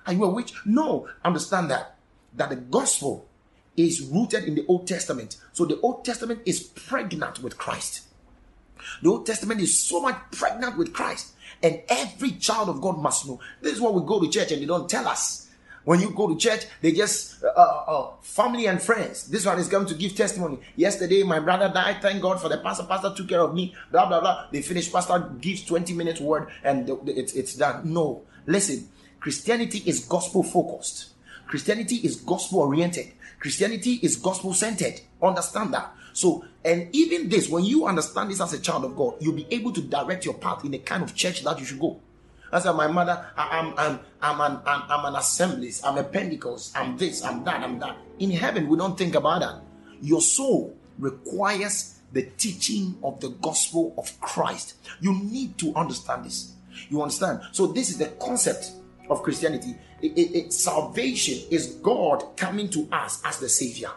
[0.07, 0.53] Are you a witch?
[0.65, 1.07] No.
[1.23, 1.95] Understand that.
[2.35, 3.27] That the gospel
[3.75, 5.37] is rooted in the Old Testament.
[5.53, 8.07] So the Old Testament is pregnant with Christ.
[9.01, 11.33] The Old Testament is so much pregnant with Christ.
[11.61, 13.39] And every child of God must know.
[13.61, 15.49] This is what we go to church and they don't tell us.
[15.83, 19.27] When you go to church, they just uh, uh, uh, family and friends.
[19.27, 20.59] This one is going to give testimony.
[20.75, 22.01] Yesterday, my brother died.
[22.01, 22.83] Thank God for the pastor.
[22.83, 23.75] Pastor took care of me.
[23.91, 24.45] Blah blah blah.
[24.51, 24.91] They finish.
[24.91, 27.91] Pastor gives twenty minutes word, and it's it's done.
[27.91, 28.89] No, listen.
[29.19, 31.09] Christianity is gospel focused.
[31.47, 33.11] Christianity is gospel oriented.
[33.39, 35.01] Christianity is gospel centered.
[35.21, 35.93] Understand that.
[36.13, 39.47] So, and even this, when you understand this as a child of God, you'll be
[39.51, 41.99] able to direct your path in the kind of church that you should go.
[42.51, 46.03] I said, my mother, I, am I'm, I'm, an, I'm, I'm an assemblies, I'm a
[46.03, 47.97] Pentecost, I'm this, I'm that, I'm that.
[48.19, 49.61] In heaven, we don't think about that.
[50.01, 54.75] Your soul requires the teaching of the gospel of Christ.
[54.99, 56.53] You need to understand this.
[56.89, 57.41] You understand?
[57.51, 58.71] So, this is the concept
[59.09, 59.75] of Christianity.
[60.01, 63.91] It, it, it, salvation is God coming to us as the Savior,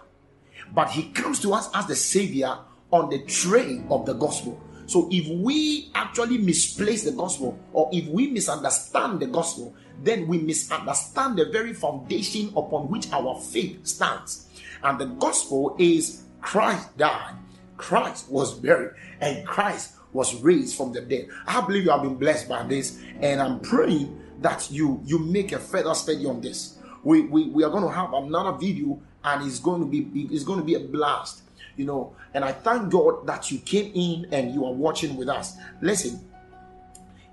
[0.72, 2.56] but He comes to us as the Savior
[2.92, 4.60] on the train of the gospel.
[4.94, 9.74] So if we actually misplace the gospel or if we misunderstand the gospel,
[10.04, 14.46] then we misunderstand the very foundation upon which our faith stands.
[14.84, 17.34] And the gospel is Christ died,
[17.76, 21.26] Christ was buried, and Christ was raised from the dead.
[21.44, 25.50] I believe you have been blessed by this, and I'm praying that you you make
[25.50, 26.78] a further study on this.
[27.02, 30.44] We, we, we are going to have another video and it's going to be it's
[30.44, 31.42] going to be a blast
[31.76, 32.14] you know.
[32.32, 35.56] And I thank God that you came in and you are watching with us.
[35.80, 36.28] Listen,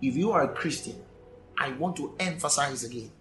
[0.02, 0.96] if you are a Christian,
[1.58, 3.12] I want to emphasize again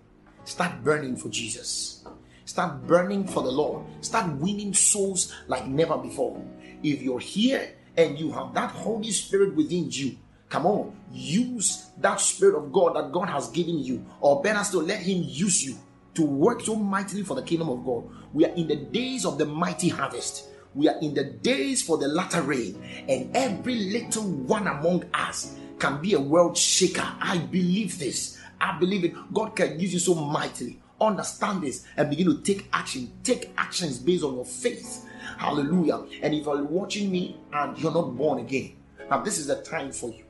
[0.44, 2.04] start burning for Jesus,
[2.44, 6.42] start burning for the Lord, start winning souls like never before.
[6.82, 10.16] If you're here and you have that Holy Spirit within you,
[10.48, 14.82] come on, use that Spirit of God that God has given you, or better still,
[14.82, 15.76] let Him use you
[16.14, 18.04] to work so mightily for the kingdom of God.
[18.32, 21.98] We are in the days of the mighty harvest we are in the days for
[21.98, 27.06] the latter rain, and every little one among us can be a world shaker.
[27.20, 28.38] I believe this.
[28.60, 29.14] I believe it.
[29.32, 30.80] God can use you so mightily.
[31.00, 33.10] Understand this and begin to take action.
[33.24, 35.06] Take actions based on your faith.
[35.38, 36.04] Hallelujah.
[36.22, 38.76] And if you're watching me and you're not born again,
[39.08, 40.24] now this is the time for you.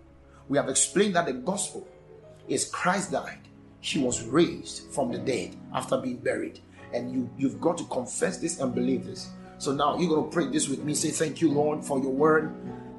[0.48, 1.86] We have explained that the gospel
[2.48, 3.40] is Christ died,
[3.80, 6.60] he was raised from the dead after being buried.
[6.92, 9.30] And you, you've got to confess this and believe this.
[9.60, 10.94] So now you're going to pray this with me.
[10.94, 12.54] Say, Thank you, Lord, for your word.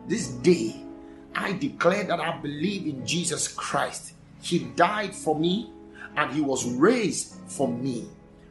[0.07, 0.85] This day,
[1.33, 4.13] I declare that I believe in Jesus Christ.
[4.43, 5.71] He died for me
[6.15, 8.07] and he was raised for me.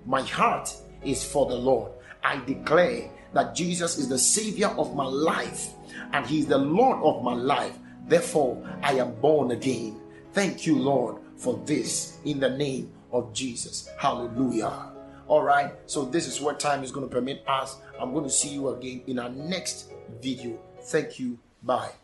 [0.06, 1.92] My heart is for the Lord.
[2.24, 5.68] I declare that Jesus is the Savior of my life
[6.12, 7.78] and He is the Lord of my life.
[8.08, 10.00] Therefore, I am born again.
[10.32, 13.88] Thank you, Lord, for this in the name of Jesus.
[13.98, 14.90] Hallelujah.
[15.28, 17.76] All right, so this is what time is going to permit us.
[18.00, 19.92] I'm going to see you again in our next
[20.22, 20.58] video.
[20.82, 21.38] Thank you.
[21.62, 21.99] Bye.